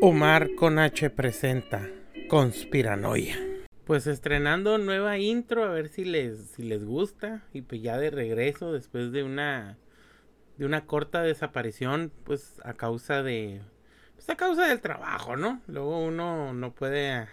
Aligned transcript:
Omar 0.00 0.54
con 0.54 0.78
H 0.78 1.10
presenta 1.10 1.88
Conspiranoia. 2.28 3.36
Pues 3.84 4.06
estrenando 4.06 4.78
nueva 4.78 5.18
intro, 5.18 5.64
a 5.64 5.70
ver 5.70 5.88
si 5.88 6.04
les, 6.04 6.38
si 6.50 6.62
les 6.62 6.84
gusta. 6.84 7.42
Y 7.52 7.62
pues 7.62 7.82
ya 7.82 7.98
de 7.98 8.10
regreso, 8.10 8.72
después 8.72 9.12
de 9.12 9.24
una, 9.24 9.76
de 10.56 10.66
una 10.66 10.86
corta 10.86 11.22
desaparición, 11.22 12.12
pues 12.24 12.60
a 12.64 12.74
causa 12.74 13.22
de, 13.22 13.60
pues 14.14 14.28
a 14.30 14.36
causa 14.36 14.68
del 14.68 14.80
trabajo, 14.80 15.36
¿no? 15.36 15.60
Luego 15.66 16.04
uno 16.04 16.52
no 16.52 16.72
puede 16.72 17.26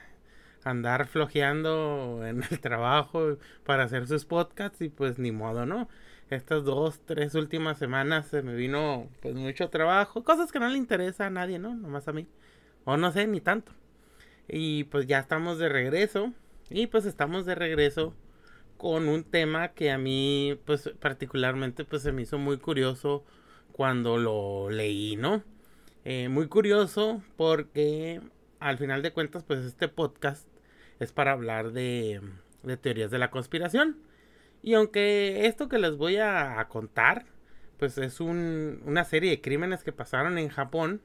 andar 0.64 1.08
flojeando 1.08 2.26
en 2.26 2.44
el 2.50 2.60
trabajo 2.60 3.38
para 3.64 3.84
hacer 3.84 4.08
sus 4.08 4.26
podcasts 4.26 4.82
y 4.82 4.90
pues 4.90 5.20
ni 5.20 5.32
modo, 5.32 5.66
¿no? 5.66 5.88
Estas 6.30 6.64
dos, 6.64 7.00
tres 7.06 7.36
últimas 7.36 7.78
semanas 7.78 8.28
se 8.28 8.42
me 8.42 8.56
vino 8.56 9.08
pues 9.22 9.36
mucho 9.36 9.70
trabajo, 9.70 10.24
cosas 10.24 10.52
que 10.52 10.60
no 10.60 10.68
le 10.70 10.78
interesa 10.78 11.28
a 11.28 11.30
nadie, 11.30 11.60
¿no? 11.60 11.76
Nomás 11.76 12.08
a 12.08 12.14
mí. 12.14 12.28
O 12.84 12.98
no 12.98 13.12
sé, 13.12 13.28
ni 13.28 13.42
tanto. 13.42 13.72
Y 14.48 14.86
pues 14.86 15.08
ya 15.08 15.20
estamos 15.20 15.60
de 15.60 15.70
regreso. 15.70 16.34
Y 16.70 16.88
pues 16.88 17.06
estamos 17.06 17.46
de 17.46 17.56
regreso 17.56 18.14
con 18.78 19.08
un 19.08 19.24
tema 19.24 19.70
que 19.70 19.92
a 19.92 19.98
mí 19.98 20.60
pues 20.66 20.90
particularmente 21.00 21.86
pues 21.86 22.02
se 22.02 22.12
me 22.12 22.24
hizo 22.24 22.38
muy 22.38 22.58
curioso 22.58 23.24
cuando 23.72 24.18
lo 24.18 24.70
leí, 24.70 25.16
¿no? 25.16 25.44
Eh, 26.06 26.30
muy 26.30 26.48
curioso 26.48 27.22
porque 27.38 28.22
al 28.60 28.78
final 28.78 29.02
de 29.02 29.12
cuentas 29.12 29.44
pues 29.44 29.60
este 29.62 29.88
podcast 29.88 30.48
es 31.00 31.12
para 31.12 31.32
hablar 31.32 31.72
de, 31.72 32.22
de 32.64 32.78
teorías 32.78 33.12
de 33.12 33.20
la 33.20 33.32
conspiración. 33.32 33.98
Y 34.66 34.74
aunque 34.74 35.46
esto 35.46 35.70
que 35.70 35.78
les 35.78 35.96
voy 35.96 36.18
a, 36.18 36.66
contar 36.70 37.28
pues 37.78 38.00
es 38.00 38.20
un, 38.20 38.82
una 38.84 39.04
serie 39.04 39.30
de 39.30 39.40
crímenes 39.40 39.84
que 39.84 39.92
pasaron 39.92 40.40
en 40.40 40.50
Japón, 40.50 41.02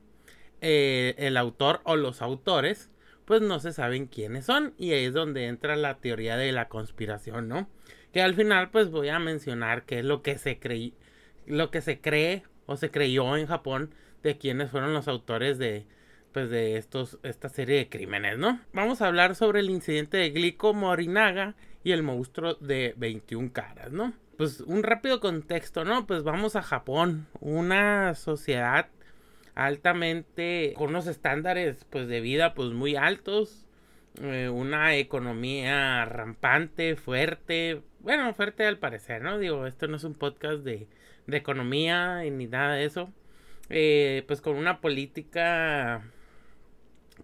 eh, 0.62 1.14
el 1.18 1.36
autor 1.36 1.82
o 1.84 1.96
los 1.96 2.22
autores, 2.22 2.88
pues 3.26 3.42
no 3.42 3.60
se 3.60 3.74
saben 3.74 4.06
quiénes 4.06 4.46
son. 4.46 4.72
Y 4.78 4.92
ahí 4.92 5.04
es 5.04 5.12
donde 5.12 5.46
entra 5.46 5.76
la 5.76 5.98
teoría 5.98 6.38
de 6.38 6.52
la 6.52 6.68
conspiración, 6.68 7.48
¿no? 7.48 7.68
Que 8.14 8.22
al 8.22 8.34
final, 8.34 8.70
pues 8.70 8.90
voy 8.90 9.10
a 9.10 9.18
mencionar 9.18 9.84
qué 9.84 9.98
es 9.98 10.06
lo 10.06 10.22
que 10.22 10.38
se 10.38 10.58
cree, 10.58 10.94
lo 11.46 11.70
que 11.70 11.82
se 11.82 12.00
cree 12.00 12.44
o 12.64 12.78
se 12.78 12.90
creyó 12.90 13.36
en 13.36 13.46
Japón 13.46 13.94
de 14.22 14.38
quiénes 14.38 14.70
fueron 14.70 14.94
los 14.94 15.06
autores 15.06 15.58
de, 15.58 15.84
pues 16.32 16.50
de 16.50 16.76
estos, 16.76 17.18
esta 17.22 17.48
serie 17.48 17.78
de 17.78 17.88
crímenes, 17.88 18.38
¿no? 18.38 18.60
Vamos 18.72 19.02
a 19.02 19.08
hablar 19.08 19.34
sobre 19.34 19.60
el 19.60 19.70
incidente 19.70 20.16
de 20.16 20.30
Glico 20.30 20.74
Morinaga 20.74 21.54
y 21.82 21.92
el 21.92 22.02
monstruo 22.02 22.54
de 22.54 22.94
21 22.96 23.52
caras, 23.52 23.92
¿no? 23.92 24.12
Pues 24.36 24.60
un 24.60 24.82
rápido 24.82 25.20
contexto, 25.20 25.84
¿no? 25.84 26.06
Pues 26.06 26.22
vamos 26.22 26.56
a 26.56 26.62
Japón, 26.62 27.26
una 27.40 28.14
sociedad 28.14 28.88
altamente 29.54 30.72
con 30.76 30.90
unos 30.90 31.06
estándares 31.06 31.84
pues 31.90 32.08
de 32.08 32.20
vida 32.20 32.54
pues 32.54 32.70
muy 32.70 32.96
altos 32.96 33.66
eh, 34.22 34.48
una 34.48 34.96
economía 34.96 36.04
rampante 36.04 36.96
fuerte 36.96 37.82
bueno 38.00 38.32
fuerte 38.34 38.64
al 38.64 38.78
parecer 38.78 39.22
no 39.22 39.38
digo 39.38 39.66
esto 39.66 39.86
no 39.86 39.96
es 39.96 40.04
un 40.04 40.14
podcast 40.14 40.60
de, 40.60 40.86
de 41.26 41.36
economía 41.36 42.22
ni 42.22 42.46
nada 42.46 42.74
de 42.74 42.84
eso 42.84 43.12
eh, 43.68 44.24
pues 44.26 44.40
con 44.40 44.56
una 44.56 44.80
política 44.80 46.02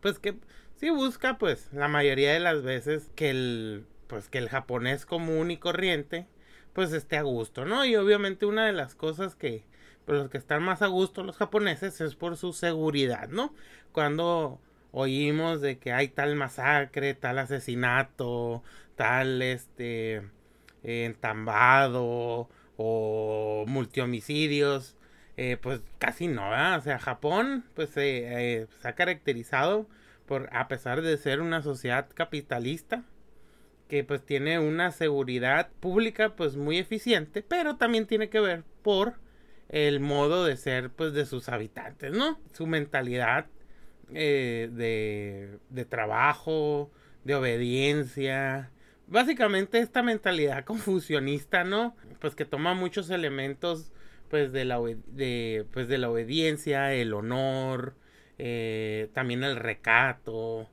pues 0.06 0.20
que 0.20 0.36
sí 0.76 0.88
busca 0.88 1.36
pues 1.36 1.68
la 1.72 1.88
mayoría 1.88 2.32
de 2.32 2.38
las 2.38 2.62
veces 2.62 3.10
que 3.16 3.28
el 3.28 3.86
pues 4.06 4.28
que 4.28 4.38
el 4.38 4.48
japonés 4.48 5.04
común 5.04 5.50
y 5.50 5.56
corriente 5.56 6.28
pues 6.74 6.92
esté 6.92 7.16
a 7.16 7.22
gusto 7.22 7.64
no 7.64 7.84
y 7.84 7.96
obviamente 7.96 8.46
una 8.46 8.66
de 8.66 8.72
las 8.72 8.94
cosas 8.94 9.34
que 9.34 9.64
pero 10.04 10.18
los 10.18 10.30
que 10.30 10.38
están 10.38 10.62
más 10.62 10.80
a 10.82 10.86
gusto 10.86 11.24
los 11.24 11.38
japoneses 11.38 12.00
es 12.00 12.14
por 12.14 12.36
su 12.36 12.52
seguridad, 12.52 13.28
¿no? 13.30 13.52
Cuando 13.90 14.60
oímos 14.92 15.60
de 15.60 15.78
que 15.78 15.92
hay 15.92 16.06
tal 16.06 16.36
masacre, 16.36 17.14
tal 17.14 17.40
asesinato, 17.40 18.62
tal 18.94 19.42
este 19.42 20.22
entambado 20.84 22.48
o 22.76 23.64
multihomicidios, 23.66 24.95
eh, 25.36 25.58
pues 25.60 25.82
casi 25.98 26.28
no, 26.28 26.50
¿verdad? 26.50 26.78
O 26.78 26.82
sea, 26.82 26.98
Japón 26.98 27.64
pues 27.74 27.90
eh, 27.96 28.66
se 28.80 28.88
ha 28.88 28.94
caracterizado 28.94 29.86
por, 30.26 30.48
a 30.52 30.68
pesar 30.68 31.02
de 31.02 31.16
ser 31.18 31.40
una 31.40 31.62
sociedad 31.62 32.08
capitalista, 32.14 33.04
que 33.88 34.02
pues 34.02 34.24
tiene 34.24 34.58
una 34.58 34.90
seguridad 34.90 35.70
pública 35.80 36.34
pues 36.34 36.56
muy 36.56 36.78
eficiente, 36.78 37.42
pero 37.42 37.76
también 37.76 38.06
tiene 38.06 38.28
que 38.28 38.40
ver 38.40 38.64
por 38.82 39.14
el 39.68 40.00
modo 40.00 40.44
de 40.44 40.56
ser 40.56 40.90
pues 40.90 41.12
de 41.12 41.26
sus 41.26 41.48
habitantes, 41.48 42.12
¿no? 42.12 42.38
Su 42.52 42.66
mentalidad 42.66 43.46
eh, 44.12 44.68
de, 44.72 45.58
de 45.70 45.84
trabajo, 45.84 46.90
de 47.24 47.34
obediencia. 47.34 48.70
Básicamente 49.06 49.78
esta 49.78 50.02
mentalidad 50.02 50.64
confusionista, 50.64 51.62
¿no? 51.64 51.96
Pues 52.20 52.34
que 52.34 52.44
toma 52.44 52.74
muchos 52.74 53.10
elementos 53.10 53.92
pues 54.28 54.52
de 54.52 54.64
la, 54.64 54.80
de, 55.06 55.66
pues, 55.72 55.88
de 55.88 55.98
la 55.98 56.10
obediencia, 56.10 56.92
el 56.94 57.14
honor, 57.14 57.94
eh, 58.38 59.08
también 59.14 59.44
el 59.44 59.56
recato, 59.56 60.68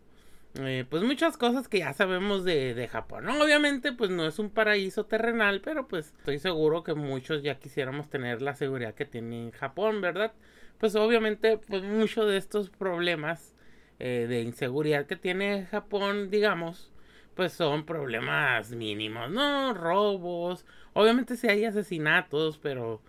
eh, 0.55 0.85
pues 0.87 1.01
muchas 1.03 1.35
cosas 1.37 1.67
que 1.67 1.79
ya 1.79 1.93
sabemos 1.93 2.43
de, 2.43 2.73
de 2.75 2.87
Japón. 2.87 3.27
Obviamente, 3.29 3.91
pues 3.91 4.11
no 4.11 4.27
es 4.27 4.37
un 4.39 4.51
paraíso 4.51 5.05
terrenal, 5.05 5.61
pero 5.61 5.87
pues 5.87 6.13
estoy 6.19 6.39
seguro 6.39 6.83
que 6.83 6.93
muchos 6.93 7.41
ya 7.41 7.57
quisiéramos 7.59 8.09
tener 8.09 8.41
la 8.41 8.53
seguridad 8.55 8.93
que 8.93 9.05
tiene 9.05 9.51
Japón, 9.53 10.01
¿verdad? 10.01 10.33
Pues 10.77 10.95
obviamente, 10.95 11.57
pues 11.57 11.83
muchos 11.83 12.27
de 12.27 12.37
estos 12.37 12.69
problemas 12.69 13.55
eh, 13.99 14.27
de 14.29 14.41
inseguridad 14.41 15.07
que 15.07 15.15
tiene 15.15 15.65
Japón, 15.71 16.29
digamos, 16.29 16.91
pues 17.35 17.53
son 17.53 17.85
problemas 17.85 18.71
mínimos, 18.71 19.31
¿no? 19.31 19.73
Robos, 19.73 20.65
obviamente 20.93 21.35
sí 21.35 21.47
hay 21.47 21.65
asesinatos, 21.65 22.59
pero 22.59 23.01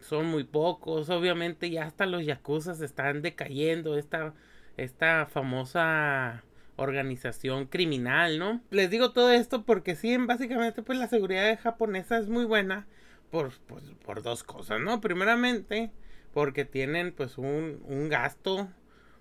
son 0.00 0.26
muy 0.26 0.44
pocos, 0.44 1.10
obviamente 1.10 1.70
ya 1.70 1.84
hasta 1.84 2.06
los 2.06 2.24
yakuzas 2.24 2.80
están 2.80 3.22
decayendo, 3.22 3.96
esta, 3.96 4.34
esta 4.76 5.26
famosa 5.26 6.44
organización 6.76 7.66
criminal, 7.66 8.38
¿no? 8.38 8.60
Les 8.70 8.90
digo 8.90 9.12
todo 9.12 9.32
esto 9.32 9.64
porque 9.64 9.96
sí, 9.96 10.16
básicamente 10.18 10.82
pues 10.82 10.98
la 10.98 11.08
seguridad 11.08 11.58
japonesa 11.58 12.18
es 12.18 12.28
muy 12.28 12.44
buena 12.44 12.86
por, 13.30 13.52
pues, 13.66 13.84
por 14.04 14.22
dos 14.22 14.44
cosas, 14.44 14.80
¿no? 14.80 15.00
Primeramente 15.00 15.90
porque 16.32 16.64
tienen 16.64 17.12
pues 17.12 17.38
un, 17.38 17.82
un 17.86 18.08
gasto 18.08 18.68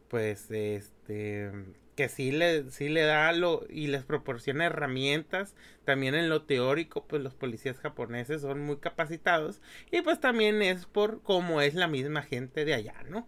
pues 0.09 0.49
este 0.51 1.51
que 1.95 2.09
sí 2.09 2.31
le, 2.31 2.69
sí 2.71 2.89
le 2.89 3.01
da 3.01 3.31
lo 3.31 3.65
y 3.69 3.87
les 3.87 4.03
proporciona 4.03 4.65
herramientas 4.65 5.55
también 5.85 6.13
en 6.15 6.29
lo 6.29 6.43
teórico 6.43 7.05
pues 7.07 7.21
los 7.21 7.33
policías 7.33 7.79
japoneses 7.79 8.41
son 8.41 8.61
muy 8.61 8.77
capacitados 8.77 9.61
y 9.91 10.01
pues 10.01 10.19
también 10.19 10.61
es 10.61 10.85
por 10.85 11.21
cómo 11.21 11.61
es 11.61 11.73
la 11.73 11.87
misma 11.87 12.21
gente 12.21 12.65
de 12.65 12.73
allá 12.73 12.95
no 13.09 13.27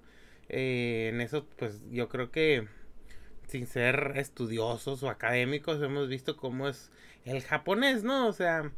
eh, 0.50 1.12
en 1.14 1.22
eso 1.22 1.48
pues 1.58 1.82
yo 1.92 2.10
creo 2.10 2.32
que 2.32 2.68
sin 3.48 3.66
ser 3.66 4.14
estudiosos 4.16 5.04
o 5.04 5.10
académicos, 5.10 5.82
hemos 5.82 6.08
visto 6.10 6.38
cómo 6.38 6.68
es 6.68 6.92
el 7.26 7.42
japonés, 7.42 8.04
¿no? 8.04 8.28
O 8.28 8.34
sea, 8.34 8.72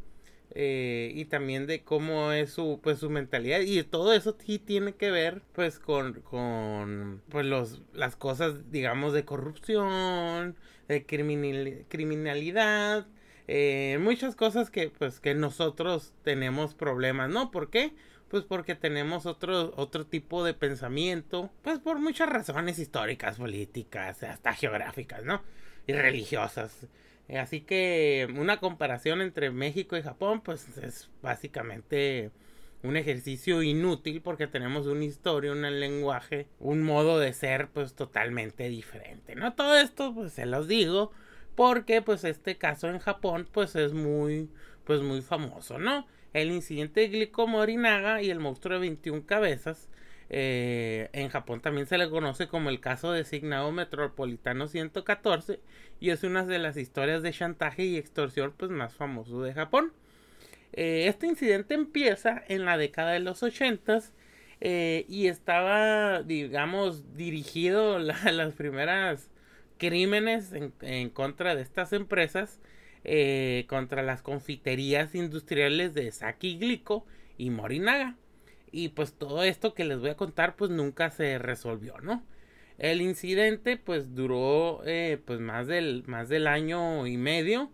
eh, 0.52 1.12
y 1.16 1.26
también 1.26 1.68
de 1.68 1.84
cómo 1.84 2.32
es 2.32 2.52
su, 2.52 2.80
pues, 2.82 3.00
su 3.00 3.10
mentalidad. 3.10 3.60
Y 3.62 3.84
todo 3.84 4.14
eso 4.14 4.36
sí 4.46 4.60
tiene 4.60 4.94
que 4.94 5.12
ver, 5.12 5.42
pues, 5.54 5.80
con, 5.80 6.22
con 6.22 7.22
pues, 7.30 7.46
los, 7.46 7.82
las 7.94 8.16
cosas, 8.16 8.72
digamos, 8.72 9.14
de 9.14 9.26
corrupción, 9.26 10.56
de 10.88 11.06
criminalidad, 11.88 13.08
eh, 13.48 13.98
muchas 14.00 14.36
cosas 14.36 14.70
que, 14.70 14.90
pues, 14.90 15.20
que 15.20 15.34
nosotros 15.34 16.14
tenemos 16.24 16.76
problemas, 16.76 17.30
¿no? 17.30 17.52
¿Por 17.52 17.70
qué? 17.72 17.94
Pues 18.30 18.44
porque 18.44 18.76
tenemos 18.76 19.26
otro, 19.26 19.74
otro 19.76 20.06
tipo 20.06 20.44
de 20.44 20.54
pensamiento, 20.54 21.50
pues 21.64 21.80
por 21.80 21.98
muchas 22.00 22.30
razones 22.30 22.78
históricas, 22.78 23.38
políticas, 23.38 24.22
hasta 24.22 24.54
geográficas, 24.54 25.24
¿no? 25.25 25.42
Y 25.88 25.94
religiosas. 25.94 26.88
Así 27.38 27.62
que 27.62 28.28
una 28.38 28.60
comparación 28.60 29.22
entre 29.22 29.52
México 29.52 29.96
y 29.98 30.02
Japón, 30.02 30.42
pues 30.42 30.78
es 30.78 31.10
básicamente 31.22 32.31
un 32.81 32.98
ejercicio 32.98 33.62
inútil 33.62 34.22
porque 34.22 34.48
tenemos 34.48 34.88
una 34.88 35.06
historia, 35.06 35.52
un 35.52 35.62
lenguaje, 35.80 36.48
un 36.60 36.81
modo 36.81 37.20
de 37.20 37.34
ser 37.34 37.68
pues 37.70 37.94
totalmente 37.94 38.70
diferente, 38.70 39.36
¿no? 39.36 39.54
Todo 39.54 39.78
esto 39.78 40.14
pues 40.14 40.34
se 40.34 40.46
los 40.46 40.68
digo 40.68 41.12
porque 41.56 42.02
pues 42.02 42.24
este 42.24 42.58
caso 42.58 42.88
en 42.90 43.00
Japón 43.00 43.48
pues 43.52 43.75
es 43.75 43.94
muy 43.94 44.50
pues 44.86 45.02
muy 45.02 45.22
famoso, 45.22 45.78
¿no? 45.78 46.08
el 46.34 46.52
incidente 46.52 47.02
de 47.02 47.08
Glico 47.08 47.48
Morinaga 47.48 48.22
y 48.22 48.30
el 48.30 48.40
monstruo 48.40 48.75
de 48.75 48.82
21 48.82 49.25
cabezas. 49.25 49.88
Eh, 50.30 51.10
en 51.14 51.30
Japón 51.30 51.60
también 51.60 51.88
se 51.88 51.98
le 51.98 52.10
conoce 52.10 52.48
como 52.48 52.70
el 52.70 52.80
caso 52.80 53.12
designado 53.12 53.72
metropolitano 53.72 54.68
114 54.68 55.60
y 56.00 56.12
es 56.12 56.24
una 56.24 56.46
de 56.46 56.60
las 56.60 56.78
historias 56.78 57.24
de 57.24 57.34
chantaje 57.34 57.84
y 57.84 57.98
extorsión 57.98 58.54
pues 58.56 58.72
más 58.72 58.94
famoso 58.94 59.42
de 59.42 59.54
Japón. 59.54 59.92
Eh, 60.74 61.08
este 61.08 61.28
incidente 61.28 61.74
empieza 61.74 62.44
en 62.48 62.66
la 62.66 62.78
década 62.78 63.12
de 63.12 63.20
los 63.20 63.42
80 63.44 64.02
eh, 64.62 65.06
y 65.08 65.28
estaba, 65.28 66.22
digamos, 66.24 67.16
dirigido 67.16 67.98
a 68.25 68.32
las 68.32 68.54
primeras 68.54 69.30
crímenes 69.78 70.54
en, 70.82 71.10
contra 71.10 71.56
de 71.56 71.62
estas 71.62 71.94
empresas, 71.94 72.60
eh, 73.04 73.66
contra 73.70 74.04
las 74.04 74.22
confiterías 74.22 75.16
industriales 75.16 75.94
de 75.94 76.12
Saki 76.12 76.58
Glico 76.58 77.06
y 77.38 77.50
Morinaga. 77.50 78.16
Y 78.71 78.89
pues 78.89 79.13
todo 79.13 79.44
esto 79.44 79.74
que 79.74 79.86
les 79.86 80.00
voy 80.00 80.10
a 80.10 80.18
contar 80.18 80.56
pues 80.56 80.71
nunca 80.71 81.10
se 81.10 81.38
resolvió, 81.38 81.98
¿no? 82.01 82.24
El 82.77 83.01
incidente 83.01 83.77
pues 83.77 84.16
duró 84.16 84.81
eh, 84.86 85.21
pues 85.25 85.39
más 85.39 85.68
del, 85.68 86.04
más 86.07 86.30
del 86.30 86.48
año 86.48 87.06
y 87.07 87.18
medio 87.18 87.71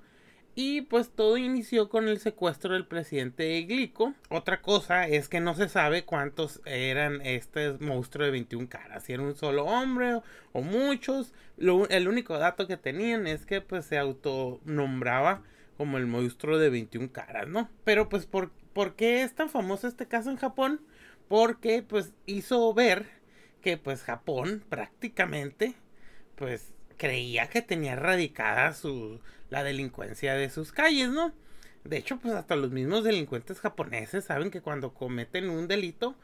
y 0.55 0.83
pues 0.83 1.11
todo 1.11 1.37
inició 1.37 1.89
con 1.89 2.07
el 2.07 2.19
secuestro 2.19 2.73
del 2.73 2.87
presidente 2.87 3.61
Glico. 3.63 4.13
Otra 4.29 4.61
cosa 4.61 5.05
es 5.05 5.27
que 5.27 5.41
no 5.41 5.53
se 5.53 5.67
sabe 5.67 6.05
cuántos 6.05 6.61
eran 6.65 7.21
este 7.21 7.73
monstruo 7.79 8.25
de 8.25 8.31
21 8.31 8.69
caras. 8.69 9.03
Si 9.03 9.11
era 9.13 9.21
un 9.21 9.35
solo 9.35 9.65
hombre 9.65 10.21
o, 10.53 10.61
muchos. 10.61 11.33
el 11.57 12.07
único 12.07 12.37
dato 12.37 12.67
que 12.67 12.77
tenían 12.77 13.27
es 13.27 13.45
que 13.45 13.59
pues 13.59 13.85
se 13.85 13.97
autonombraba 13.97 15.43
como 15.77 15.97
el 15.97 16.07
monstruo 16.07 16.57
de 16.57 16.69
21 16.69 17.11
caras, 17.11 17.49
¿no? 17.49 17.69
Pero 17.83 18.07
pues 18.07 18.25
¿por, 18.25 18.51
¿por 18.75 18.95
qué 18.95 19.23
es 19.23 19.33
tan 19.33 19.49
famoso 19.49 19.87
este 19.87 20.05
caso 20.05 20.29
en 20.29 20.37
Japón? 20.37 20.81
Porque 21.29 21.81
pues 21.81 22.11
hizo 22.25 22.73
ver 22.73 23.07
que 23.61 23.77
pues 23.77 24.03
Japón 24.03 24.63
prácticamente 24.69 25.73
pues 26.35 26.73
creía 26.97 27.47
que 27.49 27.61
tenía 27.61 27.93
erradicada 27.93 28.73
su 28.73 29.21
la 29.49 29.63
delincuencia 29.63 30.33
de 30.35 30.49
sus 30.49 30.73
calles, 30.73 31.09
¿no? 31.09 31.33
De 31.85 31.97
hecho, 31.97 32.17
pues 32.19 32.33
hasta 32.33 32.55
los 32.57 32.71
mismos 32.71 33.03
delincuentes 33.03 33.61
japoneses 33.61 34.25
saben 34.25 34.51
que 34.51 34.61
cuando 34.61 34.93
cometen 34.93 35.49
un 35.49 35.67
delito, 35.67 36.15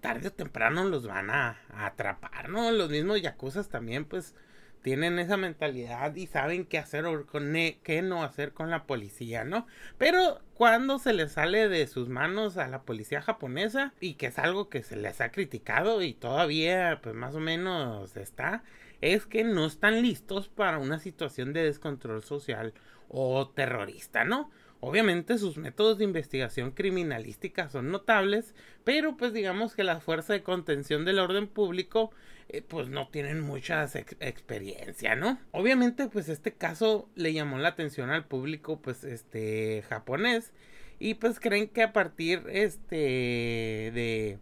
tarde 0.00 0.28
o 0.28 0.32
temprano 0.32 0.84
los 0.84 1.06
van 1.06 1.30
a, 1.30 1.58
atrapar, 1.74 2.48
¿no? 2.48 2.70
Los 2.70 2.90
mismos 2.90 3.20
yakuzas 3.22 3.68
también, 3.68 4.04
pues, 4.04 4.34
tienen 4.82 5.18
esa 5.18 5.36
mentalidad 5.36 6.14
y 6.14 6.26
saben 6.26 6.64
qué 6.64 6.78
hacer 6.78 7.06
o 7.06 7.26
con 7.26 7.52
qué 7.82 8.02
no 8.02 8.22
hacer 8.22 8.52
con 8.52 8.70
la 8.70 8.84
policía, 8.84 9.44
¿no? 9.44 9.66
Pero 9.98 10.40
cuando 10.54 10.98
se 10.98 11.12
les 11.12 11.32
sale 11.32 11.68
de 11.68 11.86
sus 11.86 12.08
manos 12.08 12.56
a 12.56 12.68
la 12.68 12.82
policía 12.82 13.22
japonesa 13.22 13.92
y 14.00 14.14
que 14.14 14.26
es 14.26 14.38
algo 14.38 14.68
que 14.68 14.82
se 14.82 14.96
les 14.96 15.20
ha 15.20 15.30
criticado 15.30 16.02
y 16.02 16.14
todavía, 16.14 17.00
pues, 17.02 17.14
más 17.14 17.34
o 17.34 17.40
menos 17.40 18.16
está, 18.16 18.62
es 19.00 19.26
que 19.26 19.44
no 19.44 19.66
están 19.66 20.02
listos 20.02 20.48
para 20.48 20.78
una 20.78 20.98
situación 20.98 21.52
de 21.52 21.64
descontrol 21.64 22.22
social 22.24 22.74
o 23.08 23.48
terrorista, 23.48 24.24
¿no? 24.24 24.50
Obviamente 24.80 25.38
sus 25.38 25.56
métodos 25.56 25.98
de 25.98 26.04
investigación 26.04 26.70
criminalística 26.70 27.68
son 27.68 27.90
notables, 27.90 28.54
pero 28.84 29.16
pues 29.16 29.32
digamos 29.32 29.74
que 29.74 29.82
la 29.82 30.00
fuerza 30.00 30.34
de 30.34 30.44
contención 30.44 31.04
del 31.04 31.18
orden 31.18 31.48
público 31.48 32.12
eh, 32.48 32.62
pues 32.62 32.88
no 32.88 33.08
tienen 33.08 33.40
mucha 33.40 33.84
experiencia, 34.20 35.16
¿no? 35.16 35.38
Obviamente 35.50 36.06
pues 36.06 36.28
este 36.28 36.52
caso 36.52 37.08
le 37.16 37.32
llamó 37.32 37.58
la 37.58 37.70
atención 37.70 38.10
al 38.10 38.26
público 38.26 38.80
pues 38.80 39.02
este 39.02 39.82
japonés 39.88 40.52
y 41.00 41.14
pues 41.14 41.40
creen 41.40 41.68
que 41.68 41.82
a 41.82 41.92
partir 41.92 42.44
este 42.48 42.96
de 42.96 44.38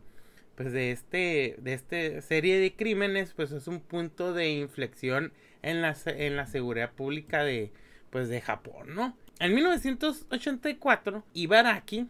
pues 0.54 0.72
de 0.72 0.90
este 0.92 1.56
de 1.58 1.72
esta 1.72 2.20
serie 2.20 2.60
de 2.60 2.74
crímenes 2.74 3.32
pues 3.32 3.52
es 3.52 3.68
un 3.68 3.80
punto 3.80 4.34
de 4.34 4.50
inflexión 4.50 5.32
en 5.62 5.82
la, 5.82 5.96
en 6.06 6.36
la 6.36 6.46
seguridad 6.46 6.92
pública 6.92 7.42
de 7.42 7.72
pues 8.10 8.28
de 8.28 8.40
Japón, 8.40 8.94
¿no? 8.94 9.16
En 9.38 9.54
1984 9.54 11.24
Ibaraki 11.34 12.06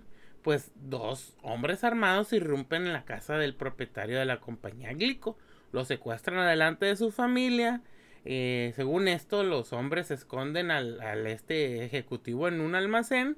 pues 0.46 0.70
dos 0.76 1.34
hombres 1.43 1.82
armados 1.82 2.32
irrumpen 2.32 2.87
en 2.87 2.93
la 2.93 3.05
casa 3.05 3.37
del 3.37 3.56
propietario 3.56 4.17
de 4.17 4.25
la 4.26 4.38
compañía 4.38 4.93
Glico, 4.93 5.37
lo 5.73 5.84
secuestran 5.84 6.38
adelante 6.38 6.87
de 6.87 6.94
su 6.94 7.11
familia, 7.11 7.82
eh, 8.25 8.73
según 8.76 9.08
esto 9.08 9.43
los 9.43 9.73
hombres 9.73 10.12
esconden 10.12 10.70
al, 10.70 11.00
al 11.00 11.26
este 11.26 11.84
ejecutivo 11.84 12.46
en 12.46 12.61
un 12.61 12.76
almacén 12.76 13.37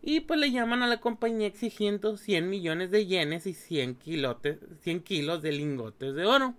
y 0.00 0.20
pues 0.20 0.40
le 0.40 0.50
llaman 0.50 0.82
a 0.82 0.86
la 0.86 0.98
compañía 0.98 1.46
exigiendo 1.46 2.16
100 2.16 2.48
millones 2.48 2.90
de 2.90 3.04
yenes 3.04 3.46
y 3.46 3.52
100, 3.52 3.98
100 4.80 5.00
kilos 5.02 5.42
de 5.42 5.52
lingotes 5.52 6.14
de 6.14 6.24
oro. 6.24 6.54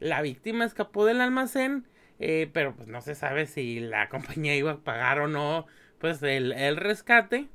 La 0.00 0.20
víctima 0.20 0.64
escapó 0.64 1.04
del 1.04 1.20
almacén, 1.20 1.86
eh, 2.18 2.50
pero 2.52 2.74
pues 2.74 2.88
no 2.88 3.00
se 3.02 3.14
sabe 3.14 3.46
si 3.46 3.78
la 3.78 4.08
compañía 4.10 4.56
iba 4.56 4.72
a 4.72 4.78
pagar 4.78 5.20
o 5.20 5.28
no 5.28 5.66
pues 6.02 6.20
el, 6.24 6.50
el 6.50 6.76
rescate. 6.76 7.48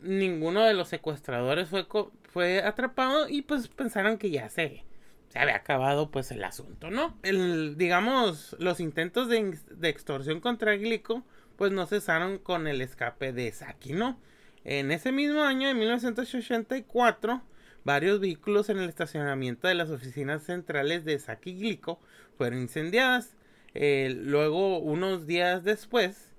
Ninguno 0.00 0.62
de 0.62 0.74
los 0.74 0.88
secuestradores 0.88 1.68
fue, 1.68 1.86
fue 2.22 2.62
atrapado 2.62 3.28
y 3.28 3.42
pues 3.42 3.66
pensaron 3.66 4.16
que 4.16 4.30
ya 4.30 4.48
se, 4.48 4.84
se 5.28 5.38
había 5.40 5.56
acabado 5.56 6.08
pues 6.12 6.30
el 6.30 6.44
asunto, 6.44 6.92
¿no? 6.92 7.18
El, 7.24 7.76
digamos, 7.76 8.54
los 8.60 8.78
intentos 8.78 9.28
de, 9.28 9.58
de 9.72 9.88
extorsión 9.88 10.38
contra 10.38 10.76
Glico 10.76 11.24
pues 11.56 11.72
no 11.72 11.84
cesaron 11.86 12.38
con 12.38 12.68
el 12.68 12.80
escape 12.80 13.32
de 13.32 13.50
Saki, 13.50 13.92
¿no? 13.92 14.20
En 14.62 14.92
ese 14.92 15.10
mismo 15.10 15.42
año, 15.42 15.68
en 15.68 15.76
1984, 15.76 17.42
varios 17.82 18.20
vehículos 18.20 18.68
en 18.68 18.78
el 18.78 18.88
estacionamiento 18.88 19.66
de 19.66 19.74
las 19.74 19.90
oficinas 19.90 20.44
centrales 20.44 21.04
de 21.04 21.18
Saki 21.18 21.54
Glico 21.54 21.98
fueron 22.38 22.60
incendiadas. 22.60 23.36
Eh, 23.74 24.14
luego, 24.16 24.78
unos 24.78 25.26
días 25.26 25.64
después, 25.64 26.33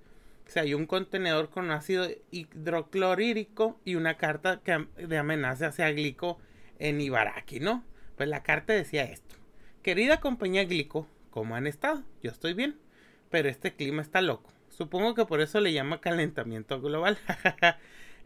se 0.48 0.60
halló 0.60 0.78
un 0.78 0.86
contenedor 0.86 1.50
con 1.50 1.72
ácido 1.72 2.08
hidroclorírico 2.32 3.80
y 3.84 3.96
una 3.96 4.18
carta 4.18 4.62
de 4.98 5.18
amenaza 5.18 5.68
hacia 5.68 5.92
Glico 5.92 6.40
en 6.80 7.02
Ibaraki, 7.02 7.60
¿no? 7.60 7.84
Pues 8.16 8.30
la 8.30 8.44
carta 8.44 8.74
decía 8.74 9.04
esto. 9.04 9.36
Querida 9.82 10.20
compañía 10.20 10.64
Glico, 10.66 11.08
¿cómo 11.30 11.56
han 11.56 11.68
estado? 11.68 12.04
Yo 12.24 12.32
estoy 12.32 12.54
bien, 12.54 12.78
pero 13.30 13.50
este 13.50 13.74
clima 13.76 14.02
está 14.02 14.22
loco. 14.22 14.52
Supongo 14.70 15.16
que 15.16 15.26
por 15.26 15.42
eso 15.42 15.60
le 15.60 15.74
llama 15.74 16.02
calentamiento 16.02 16.82
global. 16.82 17.18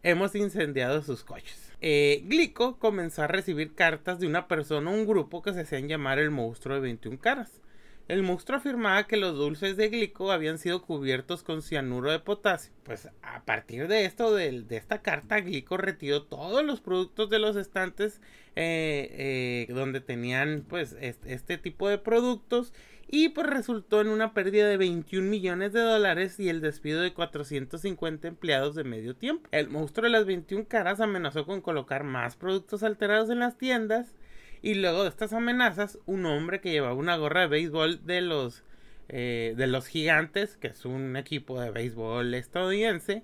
hemos 0.03 0.35
incendiado 0.35 1.01
sus 1.01 1.23
coches. 1.23 1.71
Eh, 1.81 2.23
Glico 2.25 2.77
comenzó 2.77 3.23
a 3.23 3.27
recibir 3.27 3.75
cartas 3.75 4.19
de 4.19 4.27
una 4.27 4.47
persona 4.47 4.91
o 4.91 4.93
un 4.93 5.07
grupo 5.07 5.41
que 5.41 5.53
se 5.53 5.61
hacían 5.61 5.87
llamar 5.87 6.19
el 6.19 6.31
monstruo 6.31 6.75
de 6.75 6.81
21 6.81 7.19
caras. 7.19 7.61
El 8.09 8.23
monstruo 8.23 8.57
afirmaba 8.57 9.05
que 9.05 9.17
los 9.17 9.37
dulces 9.37 9.77
de 9.77 9.87
glico 9.89 10.31
habían 10.31 10.57
sido 10.57 10.81
cubiertos 10.81 11.43
con 11.43 11.61
cianuro 11.61 12.11
de 12.11 12.17
potasio. 12.17 12.73
Pues 12.81 13.07
a 13.21 13.45
partir 13.45 13.87
de 13.87 14.05
esto, 14.05 14.33
de, 14.33 14.65
esta 14.71 15.03
carta, 15.03 15.39
glico 15.41 15.77
retiró 15.77 16.23
todos 16.23 16.65
los 16.65 16.81
productos 16.81 17.29
de 17.29 17.37
los 17.37 17.55
estantes 17.55 18.19
eh, 18.55 19.67
eh, 19.69 19.73
donde 19.73 20.01
tenían 20.01 20.65
pues 20.67 20.97
este 20.99 21.59
tipo 21.59 21.87
de 21.87 21.99
productos 21.99 22.73
y 23.07 23.29
pues 23.29 23.45
resultó 23.45 24.01
en 24.01 24.07
una 24.07 24.33
pérdida 24.33 24.67
de 24.67 24.77
21 24.77 25.29
millones 25.29 25.71
de 25.73 25.81
dólares 25.81 26.39
y 26.39 26.49
el 26.49 26.61
despido 26.61 27.01
de 27.01 27.13
450 27.13 28.27
empleados 28.27 28.73
de 28.73 28.85
medio 28.85 29.15
tiempo. 29.15 29.47
El 29.51 29.69
monstruo 29.69 30.05
de 30.05 30.09
las 30.09 30.25
21 30.25 30.65
caras 30.67 30.99
amenazó 30.99 31.45
con 31.45 31.61
colocar 31.61 32.03
más 32.03 32.35
productos 32.35 32.81
alterados 32.81 33.29
en 33.29 33.37
las 33.37 33.55
tiendas 33.55 34.15
y 34.61 34.75
luego 34.75 35.03
de 35.03 35.09
estas 35.09 35.33
amenazas 35.33 35.99
un 36.05 36.25
hombre 36.25 36.61
que 36.61 36.71
llevaba 36.71 36.93
una 36.93 37.17
gorra 37.17 37.41
de 37.41 37.47
béisbol 37.47 38.05
de 38.05 38.21
los 38.21 38.63
eh, 39.11 39.55
de 39.57 39.65
los 39.65 39.87
gigantes, 39.87 40.55
que 40.57 40.67
es 40.67 40.85
un 40.85 41.15
equipo 41.15 41.59
de 41.59 41.71
béisbol 41.71 42.31
estadounidense, 42.35 43.23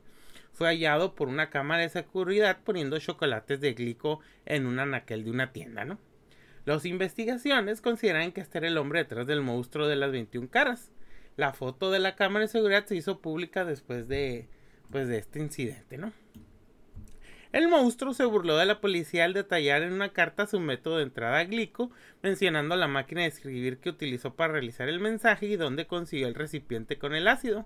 fue 0.52 0.70
hallado 0.70 1.14
por 1.14 1.28
una 1.28 1.52
cámara 1.52 1.84
de 1.84 1.90
seguridad 1.90 2.58
poniendo 2.64 2.98
chocolates 2.98 3.62
de 3.62 3.74
glico 3.74 4.20
en 4.46 4.66
un 4.66 4.80
anaquel 4.80 5.24
de 5.24 5.32
una 5.32 5.52
tienda, 5.52 5.86
¿no? 5.86 6.00
Las 6.66 6.86
investigaciones 6.86 7.82
consideran 7.82 8.32
que 8.32 8.42
este 8.42 8.58
era 8.58 8.68
el 8.68 8.80
hombre 8.80 9.00
detrás 9.00 9.28
del 9.28 9.42
monstruo 9.42 9.88
de 9.88 9.96
las 9.96 10.12
21 10.12 10.50
caras. 10.50 10.92
La 11.38 11.54
foto 11.54 11.92
de 11.92 12.00
la 12.00 12.16
cámara 12.16 12.46
de 12.46 12.52
seguridad 12.52 12.86
se 12.88 12.96
hizo 12.96 13.20
pública 13.20 13.66
después 13.66 14.08
de, 14.08 14.48
pues, 14.90 15.08
de 15.08 15.20
este 15.20 15.40
incidente, 15.40 16.00
¿no? 16.00 16.12
El 17.56 17.70
monstruo 17.70 18.14
se 18.14 18.26
burló 18.26 18.58
de 18.58 18.66
la 18.66 18.82
policía 18.82 19.24
al 19.24 19.32
detallar 19.32 19.82
en 19.82 19.94
una 19.94 20.10
carta 20.10 20.46
su 20.46 20.60
método 20.60 20.98
de 20.98 21.04
entrada 21.04 21.40
a 21.40 21.46
Glico, 21.46 21.90
mencionando 22.22 22.76
la 22.76 22.90
máquina 22.90 23.22
de 23.22 23.28
escribir 23.28 23.78
que 23.78 23.88
utilizó 23.88 24.36
para 24.36 24.52
realizar 24.52 24.90
el 24.90 25.00
mensaje 25.00 25.46
y 25.46 25.56
dónde 25.56 25.88
consiguió 25.88 26.28
el 26.28 26.36
recipiente 26.36 26.98
con 26.98 27.16
el 27.16 27.30
ácido. 27.30 27.66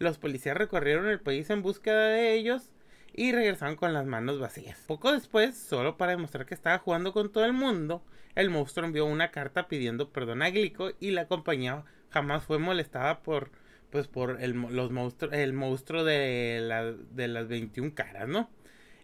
Los 0.00 0.18
policías 0.18 0.56
recorrieron 0.56 1.06
el 1.06 1.20
país 1.20 1.50
en 1.50 1.62
búsqueda 1.62 2.08
de 2.08 2.34
ellos 2.34 2.72
y 3.14 3.30
regresaron 3.30 3.76
con 3.76 3.94
las 3.94 4.06
manos 4.06 4.40
vacías. 4.40 4.82
Poco 4.88 5.12
después, 5.12 5.56
solo 5.56 5.96
para 5.96 6.16
demostrar 6.16 6.44
que 6.44 6.54
estaba 6.54 6.80
jugando 6.80 7.12
con 7.12 7.30
todo 7.30 7.44
el 7.44 7.52
mundo, 7.52 8.02
el 8.34 8.50
monstruo 8.50 8.88
envió 8.88 9.06
una 9.06 9.30
carta 9.30 9.68
pidiendo 9.68 10.10
perdón 10.10 10.42
a 10.42 10.50
Glico 10.50 10.90
y 10.98 11.12
la 11.12 11.28
compañía 11.28 11.84
jamás 12.10 12.42
fue 12.42 12.58
molestada 12.58 13.22
por 13.22 13.52
pues 13.90 14.08
por 14.08 14.42
el, 14.42 14.52
los 14.52 14.90
monstruos, 14.90 15.32
el 15.32 15.52
monstruo 15.52 16.02
de, 16.02 16.98
de 17.12 17.28
las 17.28 17.46
21 17.46 17.94
caras, 17.94 18.28
¿no? 18.28 18.50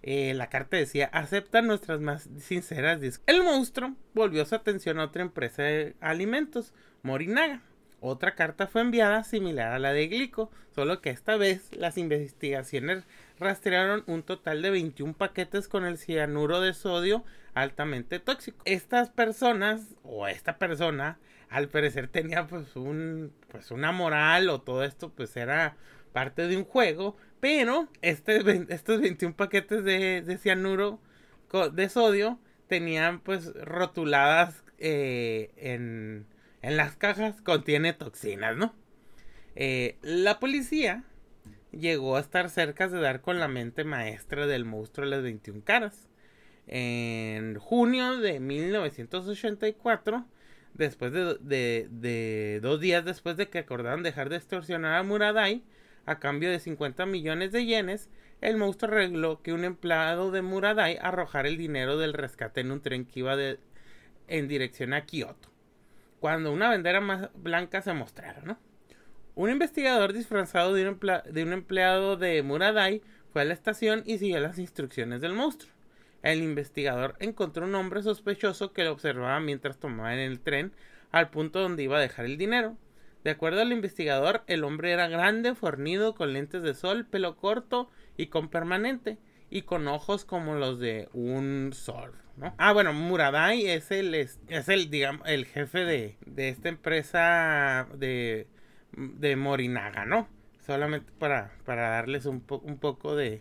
Eh, 0.06 0.34
la 0.34 0.50
carta 0.50 0.76
decía, 0.76 1.06
acepta 1.14 1.62
nuestras 1.62 1.98
más 1.98 2.28
sinceras 2.38 3.00
disculpas. 3.00 3.34
El 3.34 3.42
monstruo 3.42 3.94
volvió 4.12 4.44
su 4.44 4.54
atención 4.54 5.00
a 5.00 5.04
otra 5.04 5.22
empresa 5.22 5.62
de 5.62 5.96
alimentos, 6.02 6.74
Morinaga. 7.02 7.62
Otra 8.00 8.34
carta 8.34 8.66
fue 8.66 8.82
enviada 8.82 9.24
similar 9.24 9.72
a 9.72 9.78
la 9.78 9.94
de 9.94 10.06
Glico, 10.08 10.50
solo 10.74 11.00
que 11.00 11.08
esta 11.08 11.38
vez 11.38 11.74
las 11.74 11.96
investigaciones 11.96 13.04
rastrearon 13.40 14.04
un 14.06 14.22
total 14.22 14.60
de 14.60 14.72
21 14.72 15.14
paquetes 15.14 15.68
con 15.68 15.86
el 15.86 15.96
cianuro 15.96 16.60
de 16.60 16.74
sodio 16.74 17.24
altamente 17.54 18.20
tóxico. 18.20 18.58
Estas 18.66 19.08
personas 19.08 19.94
o 20.02 20.28
esta 20.28 20.58
persona 20.58 21.18
al 21.48 21.68
parecer 21.68 22.08
tenía 22.08 22.46
pues 22.46 22.76
un 22.76 23.32
pues 23.48 23.70
una 23.70 23.90
moral 23.90 24.50
o 24.50 24.60
todo 24.60 24.84
esto 24.84 25.08
pues 25.08 25.34
era 25.38 25.76
parte 26.12 26.46
de 26.46 26.58
un 26.58 26.64
juego, 26.64 27.16
pero 27.44 27.88
este, 28.00 28.40
estos 28.70 29.02
21 29.02 29.36
paquetes 29.36 29.84
de, 29.84 30.22
de 30.22 30.38
cianuro 30.38 30.98
de 31.74 31.90
sodio 31.90 32.38
tenían 32.68 33.20
pues 33.20 33.52
rotuladas 33.52 34.64
eh, 34.78 35.50
en 35.58 36.26
las 36.62 36.96
cajas 36.96 37.42
contiene 37.42 37.92
toxinas, 37.92 38.56
¿no? 38.56 38.74
Eh, 39.56 39.98
la 40.00 40.40
policía 40.40 41.04
llegó 41.70 42.16
a 42.16 42.20
estar 42.20 42.48
cerca 42.48 42.88
de 42.88 42.98
dar 42.98 43.20
con 43.20 43.38
la 43.38 43.48
mente 43.48 43.84
maestra 43.84 44.46
del 44.46 44.64
monstruo 44.64 45.04
de 45.04 45.10
las 45.10 45.22
21 45.22 45.64
caras. 45.64 46.08
En 46.66 47.58
junio 47.58 48.16
de 48.20 48.40
1984, 48.40 50.24
después 50.72 51.12
de, 51.12 52.58
dos 52.62 52.80
días 52.80 53.04
después 53.04 53.36
de 53.36 53.50
que 53.50 53.58
acordaron 53.58 54.02
dejar 54.02 54.30
de 54.30 54.36
extorsionar 54.36 54.94
a 54.94 55.02
Muradai, 55.02 55.62
a 56.06 56.18
cambio 56.18 56.50
de 56.50 56.60
50 56.60 57.06
millones 57.06 57.52
de 57.52 57.64
yenes, 57.64 58.10
el 58.40 58.56
monstruo 58.56 58.92
arregló 58.92 59.42
que 59.42 59.52
un 59.52 59.64
empleado 59.64 60.30
de 60.30 60.42
Muradai 60.42 60.98
arrojara 61.00 61.48
el 61.48 61.56
dinero 61.56 61.96
del 61.98 62.12
rescate 62.12 62.60
en 62.60 62.70
un 62.70 62.80
tren 62.80 63.04
que 63.04 63.20
iba 63.20 63.36
en 64.28 64.48
dirección 64.48 64.92
a 64.92 65.06
Kioto 65.06 65.54
cuando 66.24 66.54
una 66.54 66.68
bandera 66.68 67.02
más 67.02 67.28
blanca 67.34 67.82
se 67.82 67.92
mostrara, 67.92 68.40
¿no? 68.40 68.56
Un 69.34 69.50
investigador 69.50 70.14
disfrazado 70.14 70.72
de 70.72 70.88
un, 70.88 70.98
de 70.98 71.42
un 71.42 71.52
empleado 71.52 72.16
de 72.16 72.42
Muradai 72.42 73.02
fue 73.30 73.42
a 73.42 73.44
la 73.44 73.52
estación 73.52 74.02
y 74.06 74.16
siguió 74.16 74.40
las 74.40 74.58
instrucciones 74.58 75.20
del 75.20 75.34
monstruo. 75.34 75.70
El 76.22 76.42
investigador 76.42 77.14
encontró 77.18 77.66
un 77.66 77.74
hombre 77.74 78.02
sospechoso 78.02 78.72
que 78.72 78.84
lo 78.84 78.92
observaba 78.92 79.38
mientras 79.38 79.78
tomaba 79.78 80.14
en 80.14 80.20
el 80.20 80.40
tren 80.40 80.72
al 81.12 81.28
punto 81.28 81.60
donde 81.60 81.82
iba 81.82 81.98
a 81.98 82.00
dejar 82.00 82.24
el 82.24 82.38
dinero. 82.38 82.74
De 83.24 83.30
acuerdo 83.30 83.62
al 83.62 83.72
investigador, 83.72 84.42
el 84.46 84.64
hombre 84.64 84.92
era 84.92 85.08
grande, 85.08 85.54
fornido, 85.54 86.14
con 86.14 86.34
lentes 86.34 86.62
de 86.62 86.74
sol, 86.74 87.06
pelo 87.06 87.36
corto 87.36 87.90
y 88.16 88.26
con 88.26 88.50
permanente, 88.50 89.18
y 89.50 89.62
con 89.62 89.88
ojos 89.88 90.24
como 90.24 90.54
los 90.54 90.78
de 90.78 91.08
un 91.14 91.72
sol. 91.72 92.12
Ah, 92.58 92.72
bueno, 92.72 92.92
Muradai 92.92 93.66
es 93.66 93.90
el, 93.90 94.14
es, 94.14 94.38
el, 94.68 94.90
digamos, 94.90 95.26
el 95.26 95.46
jefe 95.46 95.84
de, 95.84 96.16
de 96.26 96.48
esta 96.48 96.68
empresa 96.68 97.86
de, 97.94 98.48
de 98.92 99.36
Morinaga, 99.36 100.04
¿no? 100.04 100.28
Solamente 100.66 101.12
para, 101.18 101.52
para 101.64 101.90
darles 101.90 102.26
un, 102.26 102.44
un 102.62 102.78
poco 102.78 103.14
de, 103.14 103.40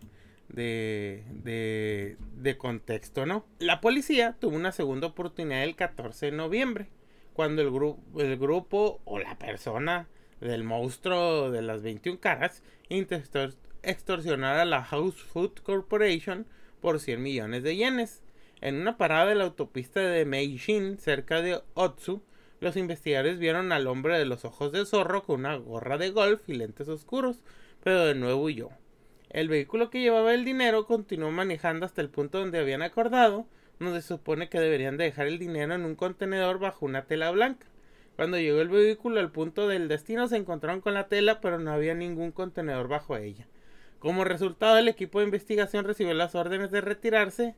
de, 0.50 1.24
de, 1.30 2.18
de, 2.38 2.58
contexto, 2.58 3.26
¿no? 3.26 3.46
La 3.60 3.82
policía 3.82 4.36
tuvo 4.40 4.56
una 4.56 4.72
segunda 4.72 5.08
oportunidad 5.08 5.64
el 5.64 5.76
14 5.76 6.28
de 6.28 6.32
noviembre, 6.34 6.90
cuando 7.34 7.62
el, 7.62 7.72
grupo 7.72 8.22
el 8.22 8.38
grupo 8.38 9.02
o 9.06 9.20
la 9.20 9.38
persona 9.38 10.08
del 10.40 10.64
monstruo 10.64 11.52
de 11.52 11.62
las 11.62 11.82
21 11.82 12.20
caras 12.20 12.64
intentó 12.90 13.48
extorsionar 13.82 14.60
a 14.60 14.66
la 14.66 14.84
House 14.84 15.22
Food 15.22 15.60
Corporation 15.64 16.46
por 16.82 17.00
100 17.00 17.22
millones 17.22 17.64
de 17.64 17.76
yenes. 17.76 18.24
En 18.62 18.76
una 18.76 18.98
parada 18.98 19.28
de 19.28 19.36
la 19.36 19.46
autopista 19.46 20.00
de 20.00 20.26
Meijin, 20.26 20.98
cerca 20.98 21.42
de 21.42 21.62
Otsu, 21.74 22.22
los 22.60 22.78
investigadores 22.78 23.40
vieron 23.40 23.72
al 23.74 23.88
hombre 23.88 24.18
de 24.18 24.26
los 24.26 24.46
ojos 24.46 24.72
de 24.72 24.86
zorro 24.86 25.24
con 25.24 25.42
una 25.42 25.56
gorra 25.58 25.98
de 25.98 26.12
golf 26.12 26.48
y 26.48 26.54
lentes 26.54 26.88
oscuros, 26.88 27.42
pero 27.84 28.06
de 28.06 28.16
nuevo 28.16 28.44
huyó. 28.44 28.70
El 29.30 29.50
vehículo 29.50 29.90
que 29.90 30.00
llevaba 30.00 30.34
el 30.34 30.46
dinero 30.46 30.86
continuó 30.86 31.32
manejando 31.32 31.86
hasta 31.86 32.02
el 32.02 32.10
punto 32.10 32.40
donde 32.40 32.60
habían 32.60 32.82
acordado, 32.82 33.48
donde 33.80 34.02
se 34.02 34.10
supone 34.10 34.50
que 34.50 34.60
deberían 34.60 34.98
dejar 34.98 35.28
el 35.28 35.40
dinero 35.40 35.74
en 35.74 35.86
un 35.86 35.96
contenedor 35.96 36.60
bajo 36.60 36.86
una 36.86 37.06
tela 37.06 37.32
blanca. 37.32 37.68
Cuando 38.16 38.38
llegó 38.38 38.62
el 38.62 38.70
vehículo 38.70 39.20
al 39.20 39.32
punto 39.32 39.68
del 39.68 39.88
destino 39.88 40.28
se 40.28 40.38
encontraron 40.38 40.82
con 40.82 40.94
la 40.94 41.08
tela, 41.08 41.42
pero 41.42 41.60
no 41.60 41.72
había 41.72 41.96
ningún 41.96 42.32
contenedor 42.32 42.88
bajo 42.88 43.18
ella. 43.18 43.48
Como 44.00 44.24
resultado, 44.24 44.78
el 44.78 44.88
equipo 44.88 45.20
de 45.20 45.26
investigación 45.26 45.86
recibió 45.86 46.14
las 46.14 46.36
órdenes 46.36 46.72
de 46.72 46.82
retirarse 46.82 47.56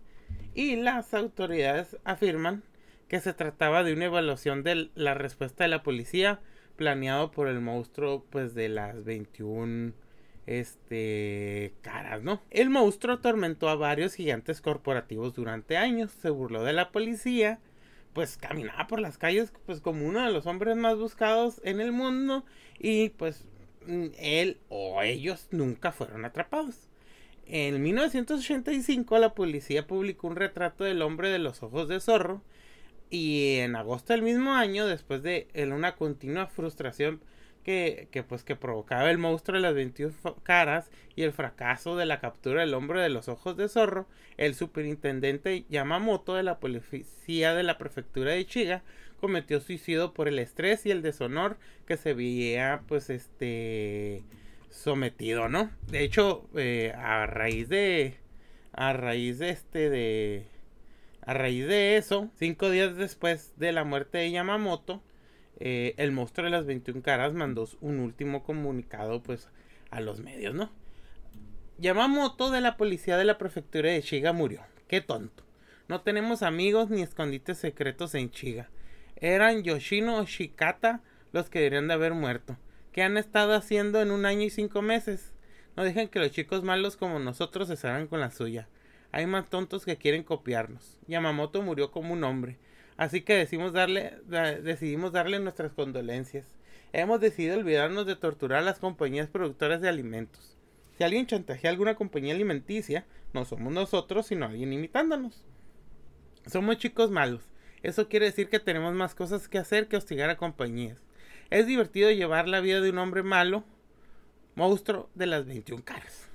y 0.53 0.75
las 0.75 1.13
autoridades 1.13 1.97
afirman 2.03 2.63
que 3.07 3.19
se 3.19 3.33
trataba 3.33 3.83
de 3.83 3.93
una 3.93 4.05
evaluación 4.05 4.63
de 4.63 4.89
la 4.95 5.13
respuesta 5.13 5.63
de 5.63 5.69
la 5.69 5.83
policía 5.83 6.39
planeado 6.75 7.31
por 7.31 7.47
el 7.47 7.61
monstruo 7.61 8.25
pues 8.29 8.53
de 8.53 8.69
las 8.69 9.03
21 9.03 9.93
este 10.45 11.73
caras, 11.81 12.21
¿no? 12.23 12.41
El 12.51 12.69
monstruo 12.69 13.15
atormentó 13.15 13.67
a 13.69 13.75
varios 13.75 14.13
gigantes 14.13 14.61
corporativos 14.61 15.33
durante 15.33 15.77
años, 15.77 16.11
se 16.11 16.29
burló 16.29 16.63
de 16.63 16.73
la 16.73 16.91
policía, 16.91 17.59
pues 18.13 18.37
caminaba 18.37 18.87
por 18.87 18.99
las 18.99 19.17
calles 19.17 19.51
pues 19.65 19.81
como 19.81 20.05
uno 20.05 20.25
de 20.25 20.31
los 20.31 20.45
hombres 20.45 20.75
más 20.75 20.97
buscados 20.97 21.59
en 21.63 21.81
el 21.81 21.91
mundo 21.91 22.45
y 22.79 23.09
pues 23.09 23.45
él 24.19 24.59
o 24.69 25.01
ellos 25.01 25.47
nunca 25.51 25.91
fueron 25.91 26.25
atrapados. 26.25 26.89
En 27.47 27.81
1985 27.81 29.19
la 29.19 29.35
policía 29.35 29.85
publicó 29.85 30.27
un 30.27 30.35
retrato 30.35 30.83
del 30.83 31.01
hombre 31.01 31.29
de 31.29 31.39
los 31.39 31.61
ojos 31.61 31.87
de 31.87 31.99
zorro 31.99 32.41
y 33.09 33.57
en 33.57 33.75
agosto 33.75 34.13
del 34.13 34.23
mismo 34.23 34.53
año, 34.53 34.87
después 34.87 35.21
de 35.21 35.47
una 35.71 35.95
continua 35.95 36.47
frustración 36.47 37.21
que, 37.65 38.23
pues 38.29 38.43
que 38.43 38.55
provocaba 38.55 39.09
el 39.09 39.17
monstruo 39.17 39.55
de 39.55 39.63
las 39.63 39.73
21 39.73 40.13
caras 40.43 40.91
y 41.15 41.23
el 41.23 41.33
fracaso 41.33 41.97
de 41.97 42.05
la 42.05 42.19
captura 42.19 42.61
del 42.61 42.75
hombre 42.75 43.01
de 43.01 43.09
los 43.09 43.27
ojos 43.27 43.57
de 43.57 43.67
zorro, 43.67 44.07
el 44.37 44.53
superintendente 44.53 45.65
Yamamoto 45.67 46.35
de 46.35 46.43
la 46.43 46.59
policía 46.59 47.55
de 47.55 47.63
la 47.63 47.79
prefectura 47.79 48.31
de 48.31 48.45
Chiga 48.45 48.83
cometió 49.19 49.59
suicidio 49.59 50.13
por 50.13 50.27
el 50.27 50.37
estrés 50.37 50.85
y 50.85 50.91
el 50.91 51.01
deshonor 51.01 51.57
que 51.87 51.97
se 51.97 52.13
veía 52.13 52.83
pues 52.87 53.09
este 53.09 54.23
sometido, 54.69 55.49
¿no? 55.49 55.71
De 55.87 56.03
hecho, 56.03 56.47
eh, 56.55 56.93
a 56.95 57.25
raíz 57.25 57.67
de. 57.67 58.17
A 58.73 58.93
raíz 58.93 59.39
de 59.39 59.49
este 59.49 59.89
de. 59.89 60.45
A 61.21 61.33
raíz 61.33 61.65
de 61.65 61.97
eso, 61.97 62.29
cinco 62.37 62.69
días 62.69 62.95
después 62.95 63.53
de 63.57 63.71
la 63.71 63.83
muerte 63.83 64.19
de 64.19 64.29
Yamamoto, 64.29 65.01
eh, 65.59 65.93
el 65.97 66.11
monstruo 66.11 66.45
de 66.45 66.51
las 66.51 66.65
21 66.65 67.01
caras 67.01 67.33
mandó 67.33 67.67
un 67.81 67.99
último 67.99 68.43
comunicado, 68.43 69.21
pues, 69.23 69.49
a 69.89 70.01
los 70.01 70.19
medios, 70.19 70.53
¿no? 70.53 70.71
Yamamoto 71.77 72.51
de 72.51 72.61
la 72.61 72.77
policía 72.77 73.17
de 73.17 73.25
la 73.25 73.37
prefectura 73.37 73.89
de 73.89 74.01
Shiga 74.01 74.33
murió. 74.33 74.61
Qué 74.87 75.01
tonto. 75.01 75.43
No 75.87 76.01
tenemos 76.01 76.41
amigos 76.41 76.89
ni 76.89 77.01
escondites 77.01 77.57
secretos 77.57 78.15
en 78.15 78.29
Shiga. 78.29 78.69
Eran 79.17 79.63
Yoshino 79.63 80.17
o 80.17 80.25
Shikata 80.25 81.01
los 81.31 81.49
que 81.49 81.59
deberían 81.59 81.87
de 81.87 81.93
haber 81.93 82.13
muerto. 82.13 82.57
¿Qué 82.91 83.03
han 83.03 83.17
estado 83.17 83.53
haciendo 83.53 84.01
en 84.01 84.11
un 84.11 84.25
año 84.25 84.43
y 84.43 84.49
cinco 84.49 84.81
meses? 84.81 85.33
No 85.75 85.83
dejen 85.83 86.07
que 86.07 86.19
los 86.19 86.31
chicos 86.31 86.63
malos 86.63 86.95
como 86.95 87.19
nosotros 87.19 87.67
se 87.67 87.75
salgan 87.75 88.07
con 88.07 88.21
la 88.21 88.31
suya. 88.31 88.69
Hay 89.11 89.27
más 89.27 89.49
tontos 89.49 89.85
que 89.85 89.97
quieren 89.97 90.23
copiarnos. 90.23 90.97
Yamamoto 91.07 91.61
murió 91.61 91.91
como 91.91 92.13
un 92.13 92.23
hombre. 92.23 92.57
Así 92.97 93.21
que 93.21 93.35
decidimos 93.35 93.73
darle, 93.73 94.13
decidimos 94.63 95.11
darle 95.11 95.39
nuestras 95.39 95.73
condolencias. 95.73 96.45
Hemos 96.93 97.19
decidido 97.19 97.57
olvidarnos 97.57 98.05
de 98.05 98.15
torturar 98.15 98.59
a 98.59 98.65
las 98.65 98.79
compañías 98.79 99.29
productoras 99.29 99.81
de 99.81 99.89
alimentos. 99.89 100.55
Si 100.97 101.03
alguien 101.03 101.27
chantajea 101.27 101.69
a 101.69 101.73
alguna 101.73 101.95
compañía 101.95 102.33
alimenticia, 102.33 103.05
no 103.33 103.43
somos 103.43 103.73
nosotros, 103.73 104.27
sino 104.27 104.45
alguien 104.45 104.71
imitándonos. 104.71 105.43
Somos 106.47 106.77
chicos 106.77 107.11
malos. 107.11 107.43
Eso 107.83 108.07
quiere 108.07 108.27
decir 108.27 108.47
que 108.49 108.59
tenemos 108.59 108.93
más 108.93 109.13
cosas 109.13 109.47
que 109.49 109.57
hacer 109.57 109.87
que 109.87 109.97
hostigar 109.97 110.29
a 110.29 110.37
compañías. 110.37 111.03
Es 111.49 111.67
divertido 111.67 112.09
llevar 112.11 112.47
la 112.47 112.61
vida 112.61 112.79
de 112.79 112.91
un 112.91 112.97
hombre 112.97 113.23
malo, 113.23 113.63
monstruo 114.55 115.09
de 115.15 115.25
las 115.25 115.45
21 115.45 115.83
caras. 115.83 116.29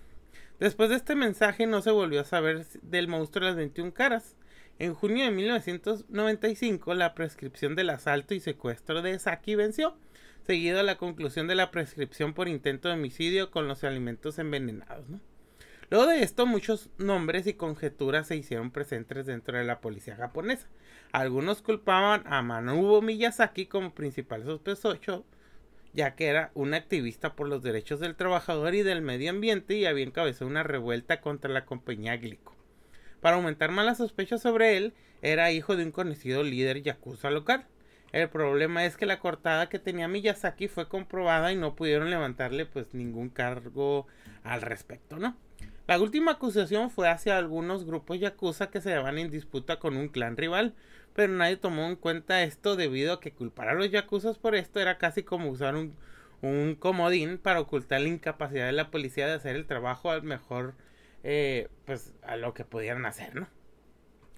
Después 0.59 0.91
de 0.91 0.97
este 0.97 1.15
mensaje 1.15 1.67
no 1.67 1.81
se 1.81 1.91
volvió 1.91 2.21
a 2.21 2.25
saber 2.25 2.67
del 2.83 3.09
monstruo 3.09 3.47
de 3.47 3.53
las 3.53 3.57
21 3.57 3.95
caras. 3.95 4.37
En 4.81 4.95
junio 4.95 5.27
de 5.27 5.31
1995 5.31 6.95
la 6.95 7.15
prescripción 7.15 7.77
del 7.77 7.91
asalto 7.91 8.33
y 8.33 8.41
secuestro 8.41 9.03
de 9.03 9.19
Saki 9.19 9.55
venció, 9.55 9.95
seguido 10.47 10.81
a 10.81 10.83
la 10.83 10.97
conclusión 10.97 11.47
de 11.49 11.55
la 11.55 11.71
prescripción 11.71 12.33
por 12.33 12.49
intento 12.49 12.89
de 12.89 12.95
homicidio 12.95 13.51
con 13.51 13.69
los 13.69 13.85
alimentos 13.85 14.39
envenenados. 14.39 15.05
Luego 15.91 16.07
de 16.07 16.23
esto, 16.23 16.47
muchos 16.47 16.89
nombres 16.97 17.47
y 17.47 17.53
conjeturas 17.53 18.29
se 18.29 18.37
hicieron 18.37 18.71
presentes 18.71 19.27
dentro 19.27 19.59
de 19.59 19.65
la 19.65 19.83
policía 19.83 20.17
japonesa. 20.17 20.67
Algunos 21.13 21.61
culpaban 21.61 22.23
a 22.25 22.41
Manobu 22.41 23.03
Miyazaki 23.03 23.67
como 23.67 23.93
principal 23.93 24.45
sospechoso, 24.45 25.27
ya 25.93 26.15
que 26.15 26.29
era 26.29 26.53
un 26.55 26.73
activista 26.73 27.37
por 27.37 27.49
los 27.49 27.63
derechos 27.63 28.01
del 28.01 28.17
trabajador 28.17 28.75
y 28.75 28.83
del 28.83 29.03
medio 29.03 29.29
ambiente 29.29 29.75
y 29.75 29.85
había 29.85 30.07
encabezado 30.07 30.51
una 30.51 30.63
revuelta 30.63 31.21
contra 31.21 31.51
la 31.51 31.67
compañía 31.67 32.17
Glico. 32.17 32.60
Para 33.21 33.37
aumentar 33.37 33.71
más 33.71 33.87
las 33.87 33.99
sospechas 33.99 34.43
sobre 34.43 34.77
él, 34.77 34.95
era 35.23 35.53
hijo 35.53 35.77
de 35.77 35.85
un 35.85 35.93
conocido 35.93 36.43
líder 36.43 36.83
yakuza 36.83 37.31
local. 37.31 37.67
El 38.13 38.29
problema 38.29 38.85
es 38.85 38.97
que 38.97 39.07
la 39.07 39.21
cortada 39.21 39.69
que 39.69 39.79
tenía 39.79 40.09
Miyazaki 40.09 40.67
fue 40.69 40.89
comprobada 40.89 41.53
y 41.53 41.57
no 41.57 41.77
pudieron 41.77 42.11
levantarle 42.11 42.67
pues 42.67 42.93
ningún 42.93 43.29
cargo 43.29 44.07
al 44.43 44.63
respecto, 44.63 45.19
¿no? 45.19 45.37
La 45.87 46.01
última 46.01 46.33
acusación 46.33 46.91
fue 46.91 47.09
hacia 47.09 47.37
algunos 47.37 47.85
grupos 47.85 48.19
yakuza 48.19 48.71
que 48.71 48.81
se 48.81 48.91
llevan 48.91 49.19
en 49.19 49.31
disputa 49.31 49.79
con 49.79 49.97
un 49.97 50.09
clan 50.09 50.37
rival, 50.37 50.75
pero 51.15 51.33
nadie 51.33 51.57
tomó 51.57 51.87
en 51.87 51.97
cuenta 51.97 52.43
esto 52.43 52.77
debido 52.77 53.13
a 53.13 53.21
que 53.21 53.33
culpar 53.33 53.69
a 53.69 53.75
los 53.75 53.91
yakuzas 53.91 54.39
por 54.39 54.55
esto 54.55 54.81
era 54.81 54.99
casi 54.99 55.23
como 55.23 55.51
usar 55.51 55.75
un, 55.75 55.95
un 56.43 56.77
comodín 56.77 57.39
para 57.39 57.61
ocultar 57.61 58.01
la 58.01 58.09
incapacidad 58.09 58.67
de 58.67 58.73
la 58.73 58.91
policía 58.91 59.27
de 59.27 59.35
hacer 59.35 59.57
el 59.57 59.67
trabajo 59.67 60.11
al 60.11 60.23
mejor, 60.23 60.75
eh, 61.23 61.69
pues 61.85 62.15
a 62.23 62.37
lo 62.37 62.55
que 62.55 62.65
pudieran 62.65 63.07
hacer, 63.07 63.35
¿no? 63.35 63.49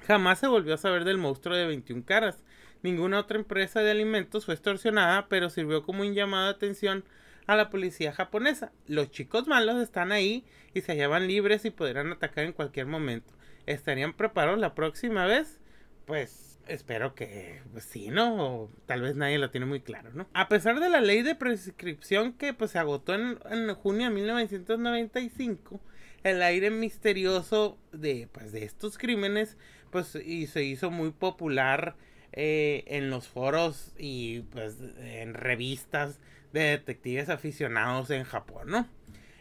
Jamás 0.07 0.41
se 0.41 0.49
volvió 0.49 0.75
a 0.75 0.79
saber 0.79 1.05
del 1.05 1.19
monstruo 1.19 1.57
de 1.57 1.67
21 1.67 2.05
caras. 2.05 2.43
Ninguna 2.83 3.21
otra 3.21 3.39
empresa 3.39 3.81
de 3.81 3.93
alimentos 3.93 4.45
fue 4.45 4.55
extorsionada, 4.55 5.29
pero 5.29 5.51
sirvió 5.51 5.85
como 5.85 6.03
un 6.03 6.15
llamado 6.15 6.47
de 6.47 6.51
atención 6.51 7.05
a 7.47 7.57
la 7.57 7.71
policía 7.71 8.13
japonesa. 8.13 8.73
Los 8.87 9.11
chicos 9.11 9.47
malos 9.47 9.81
están 9.81 10.11
ahí 10.11 10.45
y 10.75 10.81
se 10.81 10.93
hallaban 10.93 11.29
libres 11.29 11.65
y 11.65 11.71
podrán 11.71 12.11
atacar 12.13 12.45
en 12.45 12.53
cualquier 12.53 12.87
momento. 12.87 13.33
¿Estarían 13.67 14.15
preparados 14.15 14.59
la 14.59 14.75
próxima 14.75 15.27
vez? 15.27 15.61
Pues 16.07 16.59
espero 16.67 17.15
que 17.15 17.63
pues, 17.73 17.85
sí, 17.85 18.09
¿no? 18.09 18.35
O 18.35 18.71
tal 18.87 19.03
vez 19.03 19.15
nadie 19.15 19.39
lo 19.39 19.51
tiene 19.51 19.67
muy 19.67 19.81
claro, 19.81 20.11
¿no? 20.13 20.29
A 20.35 20.49
pesar 20.49 20.81
de 20.81 20.91
la 20.91 21.01
ley 21.01 21.23
de 21.23 21.35
prescripción 21.35 22.33
que 22.33 22.55
pues 22.55 22.73
se 22.73 22.79
agotó 22.79 23.15
en, 23.15 23.39
en 23.51 23.73
junio 23.75 24.09
de 24.09 24.15
1995, 24.15 25.81
el 26.25 26.43
aire 26.43 26.71
misterioso 26.71 27.79
de 27.93 28.29
pues 28.33 28.53
de 28.53 28.65
estos 28.65 28.99
crímenes 28.99 29.57
pues 29.91 30.15
y 30.15 30.47
se 30.47 30.65
hizo 30.65 30.91
muy 30.91 31.11
popular 31.11 31.97
eh, 32.33 32.85
en 32.87 33.11
los 33.11 33.29
foros 33.29 33.93
y 33.99 34.41
pues 34.41 34.79
en 34.99 35.35
revistas 35.35 36.21
de 36.53 36.61
detectives 36.63 37.29
aficionados 37.29 38.11
en 38.11 38.25
Japón, 38.25 38.71
¿no? 38.71 38.89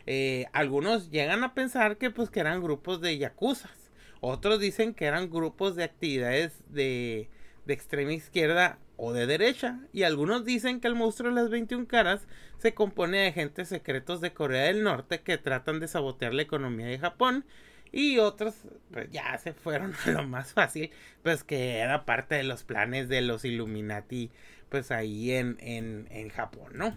Eh, 0.07 0.45
algunos 0.51 1.09
llegan 1.09 1.43
a 1.43 1.53
pensar 1.53 1.97
que 1.97 2.09
pues 2.09 2.29
que 2.29 2.41
eran 2.41 2.61
grupos 2.61 2.99
de 3.01 3.17
yakuzas. 3.17 3.91
Otros 4.19 4.59
dicen 4.59 4.93
que 4.93 5.05
eran 5.05 5.29
grupos 5.29 5.75
de 5.75 5.83
actividades 5.83 6.53
de, 6.67 7.29
de 7.65 7.73
extrema 7.73 8.13
izquierda 8.13 8.77
o 9.03 9.13
de 9.13 9.25
derecha. 9.25 9.79
Y 9.91 10.03
algunos 10.03 10.45
dicen 10.45 10.79
que 10.79 10.87
el 10.87 10.93
monstruo 10.93 11.31
de 11.31 11.41
las 11.41 11.49
21 11.49 11.87
caras 11.87 12.27
se 12.59 12.75
compone 12.75 13.17
de 13.17 13.27
agentes 13.29 13.67
secretos 13.67 14.21
de 14.21 14.31
Corea 14.31 14.65
del 14.65 14.83
Norte 14.83 15.21
que 15.21 15.39
tratan 15.39 15.79
de 15.79 15.87
sabotear 15.87 16.35
la 16.35 16.43
economía 16.43 16.85
de 16.85 16.99
Japón 16.99 17.43
y 17.91 18.19
otros, 18.19 18.53
pues 18.91 19.09
ya 19.09 19.35
se 19.39 19.53
fueron 19.53 19.93
a 20.05 20.11
lo 20.11 20.27
más 20.27 20.53
fácil, 20.53 20.91
pues 21.23 21.43
que 21.43 21.79
era 21.79 22.05
parte 22.05 22.35
de 22.35 22.43
los 22.43 22.63
planes 22.63 23.09
de 23.09 23.21
los 23.21 23.43
Illuminati, 23.43 24.29
pues 24.69 24.91
ahí 24.91 25.31
en, 25.31 25.57
en, 25.61 26.07
en 26.11 26.29
Japón, 26.29 26.73
¿no? 26.75 26.95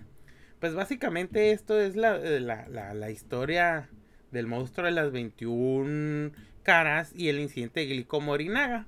Pues 0.61 0.75
básicamente 0.75 1.53
esto 1.53 1.81
es 1.81 1.97
la, 1.97 2.19
la, 2.19 2.95
la, 2.95 3.11
historia 3.11 3.89
del 4.31 4.47
monstruo 4.47 4.87
de 4.87 4.93
las 4.93 5.11
21 5.11 6.33
caras 6.63 7.13
y 7.17 7.29
el 7.29 7.41
incidente 7.41 7.81
de 7.81 7.87
Glico 7.87 8.21
Morinaga. 8.21 8.87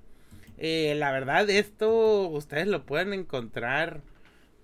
Eh, 0.58 0.94
la 0.96 1.12
verdad, 1.12 1.48
esto 1.50 2.28
ustedes 2.28 2.66
lo 2.66 2.86
pueden 2.86 3.12
encontrar 3.12 4.00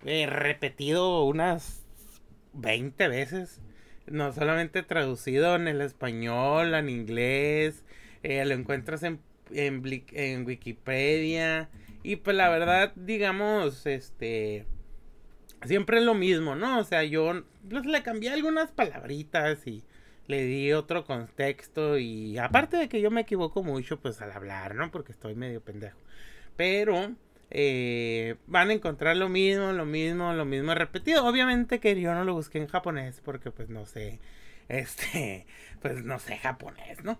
eh, 0.04 0.26
repetido 0.26 1.24
unas 1.24 1.84
20 2.54 3.08
veces 3.08 3.60
no 4.06 4.32
solamente 4.32 4.82
traducido 4.82 5.54
en 5.56 5.68
el 5.68 5.80
español, 5.80 6.74
en 6.74 6.88
inglés, 6.88 7.84
eh, 8.22 8.44
lo 8.44 8.54
encuentras 8.54 9.02
en, 9.02 9.20
en, 9.52 9.82
en, 10.12 10.46
Wikipedia. 10.46 11.68
Y 12.02 12.16
pues 12.16 12.36
la 12.36 12.48
verdad, 12.48 12.92
digamos, 12.96 13.86
este, 13.86 14.66
siempre 15.64 15.98
es 15.98 16.04
lo 16.04 16.14
mismo, 16.14 16.56
¿no? 16.56 16.78
O 16.78 16.84
sea, 16.84 17.04
yo 17.04 17.44
pues, 17.68 17.86
le 17.86 18.02
cambié 18.02 18.30
algunas 18.30 18.72
palabritas 18.72 19.66
y 19.66 19.84
le 20.32 20.44
di 20.46 20.72
otro 20.72 21.04
contexto 21.04 21.98
y 21.98 22.38
aparte 22.38 22.78
de 22.78 22.88
que 22.88 23.02
yo 23.02 23.10
me 23.10 23.20
equivoco 23.20 23.62
mucho, 23.62 24.00
pues 24.00 24.22
al 24.22 24.32
hablar, 24.32 24.74
¿no? 24.74 24.90
Porque 24.90 25.12
estoy 25.12 25.34
medio 25.34 25.60
pendejo. 25.60 25.98
Pero 26.56 27.14
eh, 27.50 28.36
van 28.46 28.70
a 28.70 28.72
encontrar 28.72 29.14
lo 29.16 29.28
mismo, 29.28 29.72
lo 29.72 29.84
mismo, 29.84 30.32
lo 30.32 30.46
mismo 30.46 30.74
repetido. 30.74 31.26
Obviamente 31.26 31.80
que 31.80 32.00
yo 32.00 32.14
no 32.14 32.24
lo 32.24 32.34
busqué 32.34 32.58
en 32.58 32.66
japonés 32.66 33.20
porque 33.22 33.50
pues 33.50 33.68
no 33.68 33.84
sé, 33.84 34.20
este, 34.68 35.46
pues 35.82 36.02
no 36.02 36.18
sé 36.18 36.38
japonés, 36.38 37.04
¿no? 37.04 37.18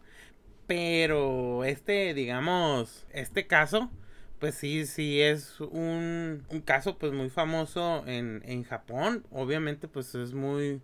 Pero 0.67 1.65
este, 1.65 2.15
digamos, 2.15 3.07
este 3.13 3.47
caso, 3.47 3.91
pues 4.39 4.55
sí, 4.55 4.87
sí 4.87 5.21
es 5.21 5.61
un, 5.61 6.45
un 6.49 6.61
caso 6.63 6.97
pues 6.99 7.13
muy 7.13 7.29
famoso 7.29 8.05
en, 8.07 8.43
en 8.47 8.65
Japón. 8.65 9.27
Obviamente 9.31 9.87
pues 9.87 10.15
es 10.15 10.33
muy, 10.33 10.81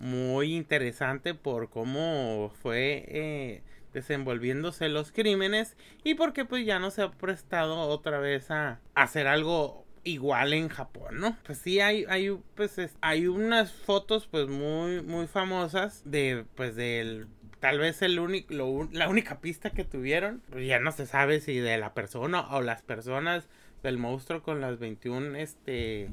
muy 0.00 0.54
interesante 0.54 1.34
por 1.34 1.70
cómo 1.70 2.52
fue... 2.62 3.04
Eh, 3.08 3.62
desenvolviéndose 3.96 4.90
los 4.90 5.10
crímenes 5.10 5.74
y 6.04 6.14
porque 6.14 6.44
pues 6.44 6.66
ya 6.66 6.78
no 6.78 6.90
se 6.90 7.00
ha 7.00 7.10
prestado 7.12 7.78
otra 7.78 8.18
vez 8.18 8.50
a 8.50 8.78
hacer 8.94 9.26
algo 9.26 9.86
igual 10.04 10.52
en 10.52 10.68
Japón, 10.68 11.18
¿no? 11.18 11.36
Pues 11.46 11.58
sí 11.58 11.80
hay 11.80 12.04
hay 12.08 12.30
pues 12.54 12.78
hay 13.00 13.26
unas 13.26 13.72
fotos 13.72 14.28
pues 14.30 14.48
muy 14.48 15.00
muy 15.00 15.26
famosas 15.26 16.02
de 16.04 16.44
pues 16.54 16.76
del 16.76 17.26
tal 17.58 17.78
vez 17.78 18.02
el 18.02 18.18
único 18.18 18.88
la 18.92 19.08
única 19.08 19.40
pista 19.40 19.70
que 19.70 19.84
tuvieron, 19.84 20.42
pues 20.50 20.66
ya 20.66 20.78
no 20.78 20.92
se 20.92 21.06
sabe 21.06 21.40
si 21.40 21.58
de 21.58 21.78
la 21.78 21.94
persona 21.94 22.54
o 22.54 22.60
las 22.60 22.82
personas 22.82 23.48
del 23.82 23.96
monstruo 23.96 24.42
con 24.42 24.60
las 24.60 24.78
21 24.78 25.36
este 25.36 26.10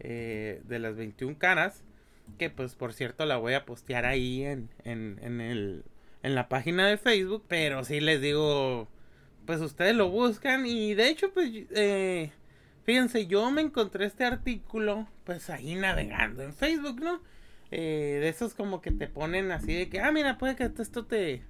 eh, 0.00 0.60
de 0.64 0.78
las 0.80 0.96
21 0.96 1.38
caras 1.38 1.84
que 2.38 2.50
pues 2.50 2.74
por 2.74 2.92
cierto 2.92 3.26
la 3.26 3.36
voy 3.36 3.54
a 3.54 3.64
postear 3.64 4.06
ahí 4.06 4.44
en, 4.44 4.70
en, 4.84 5.18
en 5.22 5.40
el 5.40 5.84
en 6.22 6.34
la 6.34 6.48
página 6.48 6.86
de 6.88 6.98
Facebook, 6.98 7.44
pero 7.48 7.84
sí 7.84 8.00
les 8.00 8.20
digo, 8.20 8.88
pues 9.46 9.60
ustedes 9.60 9.94
lo 9.94 10.08
buscan 10.10 10.66
y 10.66 10.94
de 10.94 11.08
hecho, 11.08 11.32
pues, 11.32 11.50
eh, 11.70 12.30
fíjense, 12.84 13.26
yo 13.26 13.50
me 13.50 13.60
encontré 13.60 14.06
este 14.06 14.24
artículo, 14.24 15.08
pues 15.24 15.50
ahí 15.50 15.74
navegando 15.74 16.42
en 16.42 16.54
Facebook, 16.54 17.00
¿no? 17.00 17.20
Eh, 17.70 18.18
de 18.20 18.28
esos 18.28 18.54
como 18.54 18.80
que 18.80 18.90
te 18.90 19.08
ponen 19.08 19.50
así 19.50 19.74
de 19.74 19.88
que, 19.88 20.00
ah, 20.00 20.12
mira, 20.12 20.38
puede 20.38 20.56
que 20.56 20.70
esto 20.78 21.06
te, 21.06 21.42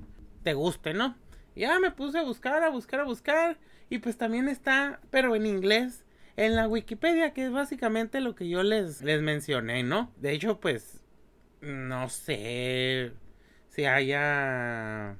te 0.42 0.54
guste, 0.54 0.94
¿no? 0.94 1.16
Ya 1.54 1.78
me 1.78 1.90
puse 1.90 2.18
a 2.18 2.22
buscar, 2.22 2.62
a 2.62 2.70
buscar, 2.70 3.00
a 3.00 3.04
buscar, 3.04 3.58
y 3.90 3.98
pues 3.98 4.16
también 4.16 4.48
está, 4.48 5.00
pero 5.11 5.37
en 5.37 5.44
inglés, 5.44 6.01
en 6.37 6.57
la 6.57 6.68
Wikipedia, 6.68 7.33
que 7.33 7.47
es 7.47 7.53
básicamente 7.53 8.21
lo 8.21 8.35
que 8.35 8.49
yo 8.49 8.62
les, 8.62 9.03
les 9.03 9.23
mencioné, 9.23 9.83
¿no? 9.83 10.12
De 10.16 10.33
hecho, 10.33 10.61
pues, 10.61 11.03
no 11.61 12.09
sé, 12.09 13.12
si 13.68 13.85
haya 13.85 15.16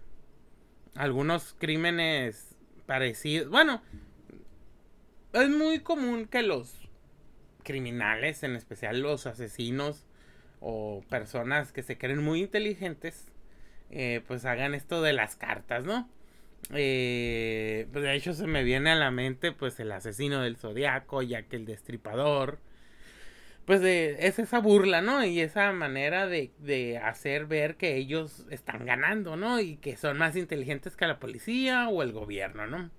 algunos 0.95 1.55
crímenes 1.59 2.57
parecidos. 2.87 3.51
Bueno, 3.51 3.83
es 5.33 5.49
muy 5.49 5.81
común 5.81 6.27
que 6.27 6.43
los 6.43 6.89
criminales, 7.63 8.43
en 8.43 8.57
especial 8.57 9.01
los 9.01 9.27
asesinos 9.27 10.07
o 10.61 11.03
personas 11.09 11.73
que 11.73 11.83
se 11.83 11.99
creen 11.99 12.23
muy 12.23 12.41
inteligentes, 12.41 13.27
eh, 13.91 14.23
pues 14.27 14.45
hagan 14.45 14.75
esto 14.75 15.03
de 15.03 15.13
las 15.13 15.37
cartas, 15.37 15.85
¿no? 15.85 16.09
Eh, 16.71 17.89
pues 17.93 18.05
de 18.05 18.15
hecho 18.15 18.33
se 18.35 18.47
me 18.47 18.63
viene 18.63 18.91
a 18.91 18.95
la 18.95 19.11
mente 19.11 19.53
pues 19.53 19.79
el 19.81 19.93
asesino 19.93 20.43
del 20.43 20.57
zodiaco, 20.57 21.23
ya 21.23 21.43
que 21.43 21.57
el 21.57 21.67
destripador, 21.67 22.61
pues 23.67 23.81
de, 23.81 24.17
es 24.27 24.39
esa 24.39 24.61
burla, 24.61 25.03
¿no? 25.03 25.25
Y 25.25 25.41
esa 25.41 25.73
manera 25.73 26.27
de, 26.27 26.53
de 26.59 26.99
hacer 26.99 27.47
ver 27.47 27.77
que 27.77 27.97
ellos 27.97 28.47
están 28.51 28.85
ganando, 28.87 29.37
¿no? 29.37 29.61
Y 29.61 29.77
que 29.77 29.97
son 29.97 30.19
más 30.19 30.37
inteligentes 30.37 30.97
que 30.97 31.07
la 31.07 31.19
policía 31.21 31.89
o 31.89 32.03
el 32.03 32.13
gobierno, 32.13 32.67
¿no? 32.67 32.91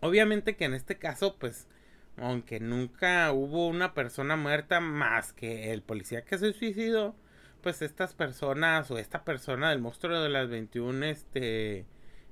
Obviamente 0.00 0.56
que 0.56 0.64
en 0.64 0.74
este 0.74 0.98
caso, 0.98 1.36
pues, 1.38 1.68
aunque 2.16 2.60
nunca 2.60 3.32
hubo 3.32 3.68
una 3.68 3.94
persona 3.94 4.36
muerta 4.36 4.80
más 4.80 5.32
que 5.32 5.72
el 5.72 5.82
policía 5.82 6.24
que 6.24 6.38
se 6.38 6.52
suicidó, 6.52 7.16
pues 7.62 7.82
estas 7.82 8.14
personas 8.14 8.90
o 8.90 8.98
esta 8.98 9.24
persona 9.24 9.70
del 9.70 9.80
monstruo 9.80 10.20
de 10.22 10.28
las 10.28 10.48
21 10.48 11.06
este, 11.06 11.86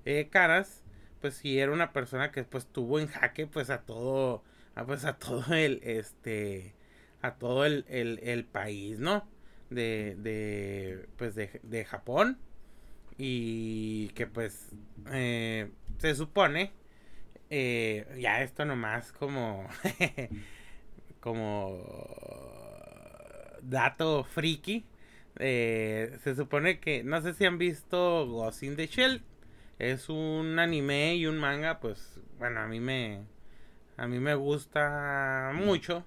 eh, 0.06 0.28
caras, 0.30 0.82
pues 1.20 1.34
sí 1.34 1.58
era 1.58 1.72
una 1.72 1.92
persona 1.92 2.32
que 2.32 2.44
pues 2.44 2.66
tuvo 2.66 3.00
en 3.00 3.08
jaque 3.08 3.46
pues 3.46 3.70
a 3.70 3.82
todo, 3.82 4.42
a, 4.74 4.86
pues 4.86 5.04
a 5.04 5.18
todo 5.18 5.54
el, 5.54 5.80
este, 5.82 6.74
a 7.22 7.34
todo 7.34 7.66
el, 7.66 7.84
el, 7.88 8.44
país, 8.44 8.98
¿no? 9.00 9.28
De, 9.70 10.16
de, 10.16 11.08
pues 11.16 11.34
de, 11.34 11.60
de 11.62 11.84
Japón. 11.84 12.38
Y 13.18 14.08
que 14.10 14.26
pues 14.26 14.74
eh, 15.12 15.70
se 15.98 16.14
supone, 16.14 16.72
eh, 17.50 18.06
ya 18.20 18.42
esto 18.42 18.64
nomás 18.64 19.12
como, 19.12 19.66
como 21.20 21.82
dato 23.62 24.24
friki, 24.24 24.84
eh, 25.38 26.18
se 26.22 26.34
supone 26.34 26.78
que, 26.80 27.04
no 27.04 27.20
sé 27.20 27.34
si 27.34 27.44
han 27.44 27.58
visto 27.58 28.26
Ghost 28.26 28.62
in 28.62 28.76
the 28.76 28.86
Shell, 28.86 29.22
es 29.78 30.08
un 30.08 30.58
anime 30.58 31.16
y 31.16 31.26
un 31.26 31.38
manga, 31.38 31.80
pues 31.80 32.20
bueno, 32.38 32.60
a 32.60 32.66
mí 32.66 32.80
me, 32.80 33.22
a 33.96 34.06
mí 34.06 34.18
me 34.18 34.34
gusta 34.34 35.52
mucho. 35.54 36.04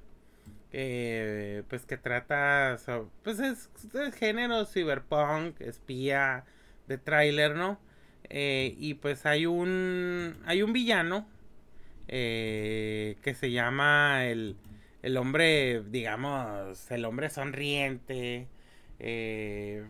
pues 0.71 1.85
que 1.87 1.97
trata, 1.97 2.77
pues 3.23 3.39
es, 3.39 3.69
género 4.15 4.65
cyberpunk, 4.65 5.59
espía, 5.61 6.45
de 6.87 6.97
tráiler, 6.97 7.55
¿no? 7.55 7.79
Eh, 8.29 8.75
y 8.77 8.95
pues 8.95 9.25
hay 9.25 9.45
un, 9.45 10.37
hay 10.45 10.61
un 10.61 10.73
villano 10.73 11.27
eh, 12.07 13.17
que 13.23 13.33
se 13.33 13.51
llama 13.51 14.25
el, 14.25 14.55
el 15.01 15.17
hombre, 15.17 15.83
digamos, 15.89 16.91
el 16.91 17.05
hombre 17.05 17.29
sonriente, 17.29 18.47
eh, 18.99 19.85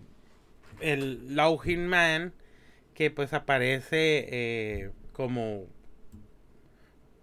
el 0.82 1.36
Laughing 1.36 1.88
Man, 1.88 2.34
que 3.00 3.10
pues 3.10 3.32
aparece 3.32 4.28
eh, 4.30 4.92
como 5.14 5.68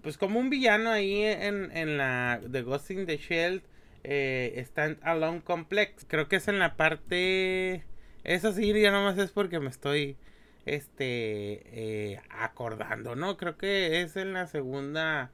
pues 0.00 0.16
como 0.16 0.40
un 0.40 0.48
villano 0.48 0.90
ahí 0.90 1.22
en, 1.22 1.70
en 1.76 1.98
la 1.98 2.40
The 2.50 2.62
Ghost 2.62 2.92
in 2.92 3.04
the 3.04 3.18
Shell 3.18 3.62
eh, 4.02 4.54
Stand 4.56 4.96
Alone 5.02 5.42
Complex. 5.42 6.06
Creo 6.08 6.28
que 6.28 6.36
es 6.36 6.48
en 6.48 6.58
la 6.58 6.76
parte... 6.76 7.84
Eso 8.24 8.52
sí, 8.52 8.72
ya 8.80 8.90
nomás 8.90 9.18
es 9.18 9.32
porque 9.32 9.60
me 9.60 9.68
estoy 9.68 10.16
este 10.64 12.14
eh, 12.14 12.20
acordando, 12.30 13.14
¿no? 13.14 13.36
Creo 13.36 13.58
que 13.58 14.00
es 14.00 14.16
en 14.16 14.32
la 14.32 14.46
segunda... 14.46 15.30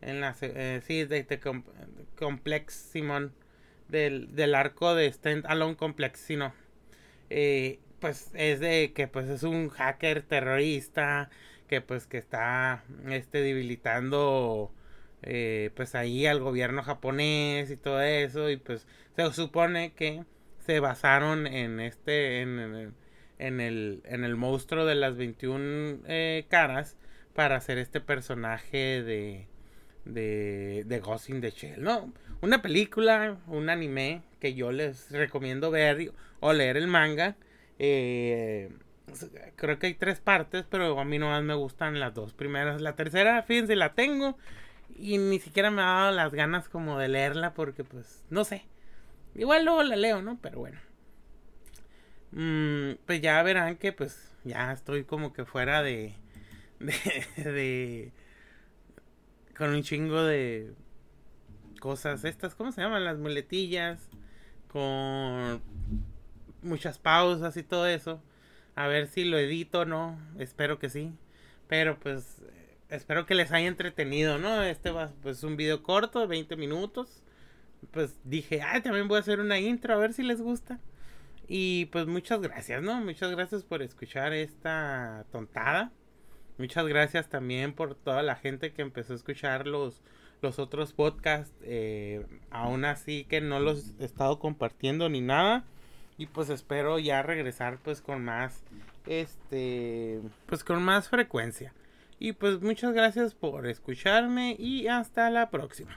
En 0.00 0.22
la... 0.22 0.34
Eh, 0.40 0.80
sí, 0.86 1.04
de, 1.04 1.24
de 1.24 1.40
Complex 2.16 2.72
Simón. 2.72 3.34
Del, 3.88 4.34
del 4.34 4.54
arco 4.54 4.94
de 4.94 5.08
Stand 5.08 5.44
Alone 5.46 5.76
Complex, 5.76 6.20
si 6.20 6.36
no. 6.36 6.54
Pues 8.00 8.30
es 8.34 8.60
de 8.60 8.92
que 8.92 9.08
pues 9.08 9.28
es 9.28 9.42
un 9.42 9.68
hacker 9.70 10.22
terrorista 10.22 11.30
que 11.68 11.80
pues 11.80 12.06
que 12.06 12.18
está 12.18 12.84
este 13.08 13.40
debilitando 13.40 14.72
eh, 15.22 15.70
pues 15.74 15.94
ahí 15.94 16.26
al 16.26 16.40
gobierno 16.40 16.82
japonés 16.82 17.70
y 17.70 17.76
todo 17.76 18.02
eso 18.02 18.50
y 18.50 18.56
pues 18.58 18.86
se 19.16 19.32
supone 19.32 19.94
que 19.94 20.24
se 20.58 20.80
basaron 20.80 21.46
en 21.46 21.80
este 21.80 22.42
en, 22.42 22.94
en, 23.38 23.60
el 23.60 24.02
en 24.04 24.24
el 24.24 24.36
monstruo 24.36 24.84
de 24.84 24.94
las 24.96 25.16
21 25.16 26.00
eh, 26.06 26.44
caras 26.48 26.96
para 27.34 27.56
hacer 27.56 27.78
este 27.78 28.00
personaje 28.00 29.02
de 29.02 29.48
de, 30.04 30.84
de 30.86 31.00
Ghost 31.00 31.30
in 31.30 31.40
the 31.40 31.50
Shell, 31.50 31.82
¿no? 31.82 32.12
Una 32.42 32.60
película, 32.60 33.38
un 33.46 33.70
anime 33.70 34.22
que 34.38 34.52
yo 34.52 34.70
les 34.70 35.10
recomiendo 35.10 35.70
ver 35.70 36.12
o 36.40 36.52
leer 36.52 36.76
el 36.76 36.86
manga 36.86 37.36
eh, 37.78 38.70
creo 39.56 39.78
que 39.78 39.88
hay 39.88 39.94
tres 39.94 40.20
partes, 40.20 40.64
pero 40.68 40.98
a 40.98 41.04
mí 41.04 41.18
nomás 41.18 41.42
me 41.42 41.54
gustan 41.54 42.00
las 42.00 42.14
dos 42.14 42.32
primeras. 42.32 42.80
La 42.80 42.96
tercera, 42.96 43.42
fíjense, 43.42 43.76
la 43.76 43.94
tengo 43.94 44.36
y 44.96 45.18
ni 45.18 45.38
siquiera 45.40 45.70
me 45.70 45.82
ha 45.82 45.86
dado 45.86 46.12
las 46.12 46.32
ganas 46.32 46.68
como 46.68 46.98
de 46.98 47.08
leerla 47.08 47.54
porque 47.54 47.84
pues 47.84 48.24
no 48.30 48.44
sé. 48.44 48.64
Igual 49.34 49.64
luego 49.64 49.82
la 49.82 49.96
leo, 49.96 50.22
¿no? 50.22 50.38
Pero 50.40 50.60
bueno. 50.60 50.78
Mm, 52.32 52.96
pues 53.06 53.20
ya 53.20 53.42
verán 53.42 53.76
que 53.76 53.92
pues 53.92 54.32
ya 54.44 54.72
estoy 54.72 55.04
como 55.04 55.32
que 55.32 55.44
fuera 55.44 55.82
de, 55.82 56.14
de, 56.80 56.92
de 57.36 58.12
con 59.56 59.70
un 59.70 59.82
chingo 59.82 60.22
de 60.22 60.72
cosas 61.80 62.24
estas, 62.24 62.54
¿cómo 62.54 62.72
se 62.72 62.80
llaman? 62.80 63.04
Las 63.04 63.18
muletillas 63.18 64.08
con 64.68 65.62
muchas 66.64 66.98
pausas 66.98 67.56
y 67.56 67.62
todo 67.62 67.86
eso. 67.86 68.22
A 68.74 68.86
ver 68.88 69.06
si 69.06 69.24
lo 69.24 69.38
edito 69.38 69.80
o 69.80 69.84
no. 69.84 70.18
Espero 70.38 70.78
que 70.78 70.90
sí. 70.90 71.12
Pero 71.68 71.98
pues 71.98 72.42
espero 72.88 73.26
que 73.26 73.34
les 73.34 73.52
haya 73.52 73.68
entretenido, 73.68 74.38
¿no? 74.38 74.62
Este 74.62 74.90
va 74.90 75.12
pues 75.22 75.42
un 75.44 75.56
video 75.56 75.82
corto 75.82 76.20
de 76.20 76.26
20 76.26 76.56
minutos. 76.56 77.22
Pues 77.90 78.18
dije, 78.24 78.62
ay, 78.62 78.80
también 78.82 79.08
voy 79.08 79.18
a 79.18 79.20
hacer 79.20 79.40
una 79.40 79.58
intro 79.58 79.94
a 79.94 79.98
ver 79.98 80.12
si 80.12 80.22
les 80.22 80.40
gusta. 80.40 80.80
Y 81.46 81.86
pues 81.86 82.06
muchas 82.06 82.40
gracias, 82.40 82.82
¿no? 82.82 83.00
Muchas 83.00 83.30
gracias 83.30 83.64
por 83.64 83.82
escuchar 83.82 84.32
esta 84.32 85.26
tontada. 85.30 85.92
Muchas 86.56 86.86
gracias 86.86 87.28
también 87.28 87.74
por 87.74 87.94
toda 87.94 88.22
la 88.22 88.36
gente 88.36 88.72
que 88.72 88.82
empezó 88.82 89.12
a 89.12 89.16
escuchar 89.16 89.66
los, 89.66 90.00
los 90.40 90.58
otros 90.58 90.92
podcasts. 90.92 91.54
Eh, 91.62 92.24
aún 92.50 92.84
así 92.84 93.24
que 93.24 93.40
no 93.40 93.60
los 93.60 93.94
he 94.00 94.04
estado 94.04 94.38
compartiendo 94.38 95.08
ni 95.08 95.20
nada. 95.20 95.64
Y 96.16 96.26
pues 96.26 96.48
espero 96.48 96.98
ya 96.98 97.22
regresar 97.22 97.78
pues 97.82 98.00
con 98.00 98.24
más, 98.24 98.62
este, 99.06 100.20
pues 100.46 100.62
con 100.62 100.82
más 100.82 101.08
frecuencia. 101.08 101.72
Y 102.18 102.32
pues 102.32 102.60
muchas 102.62 102.94
gracias 102.94 103.34
por 103.34 103.66
escucharme 103.66 104.54
y 104.58 104.86
hasta 104.86 105.28
la 105.30 105.50
próxima. 105.50 105.90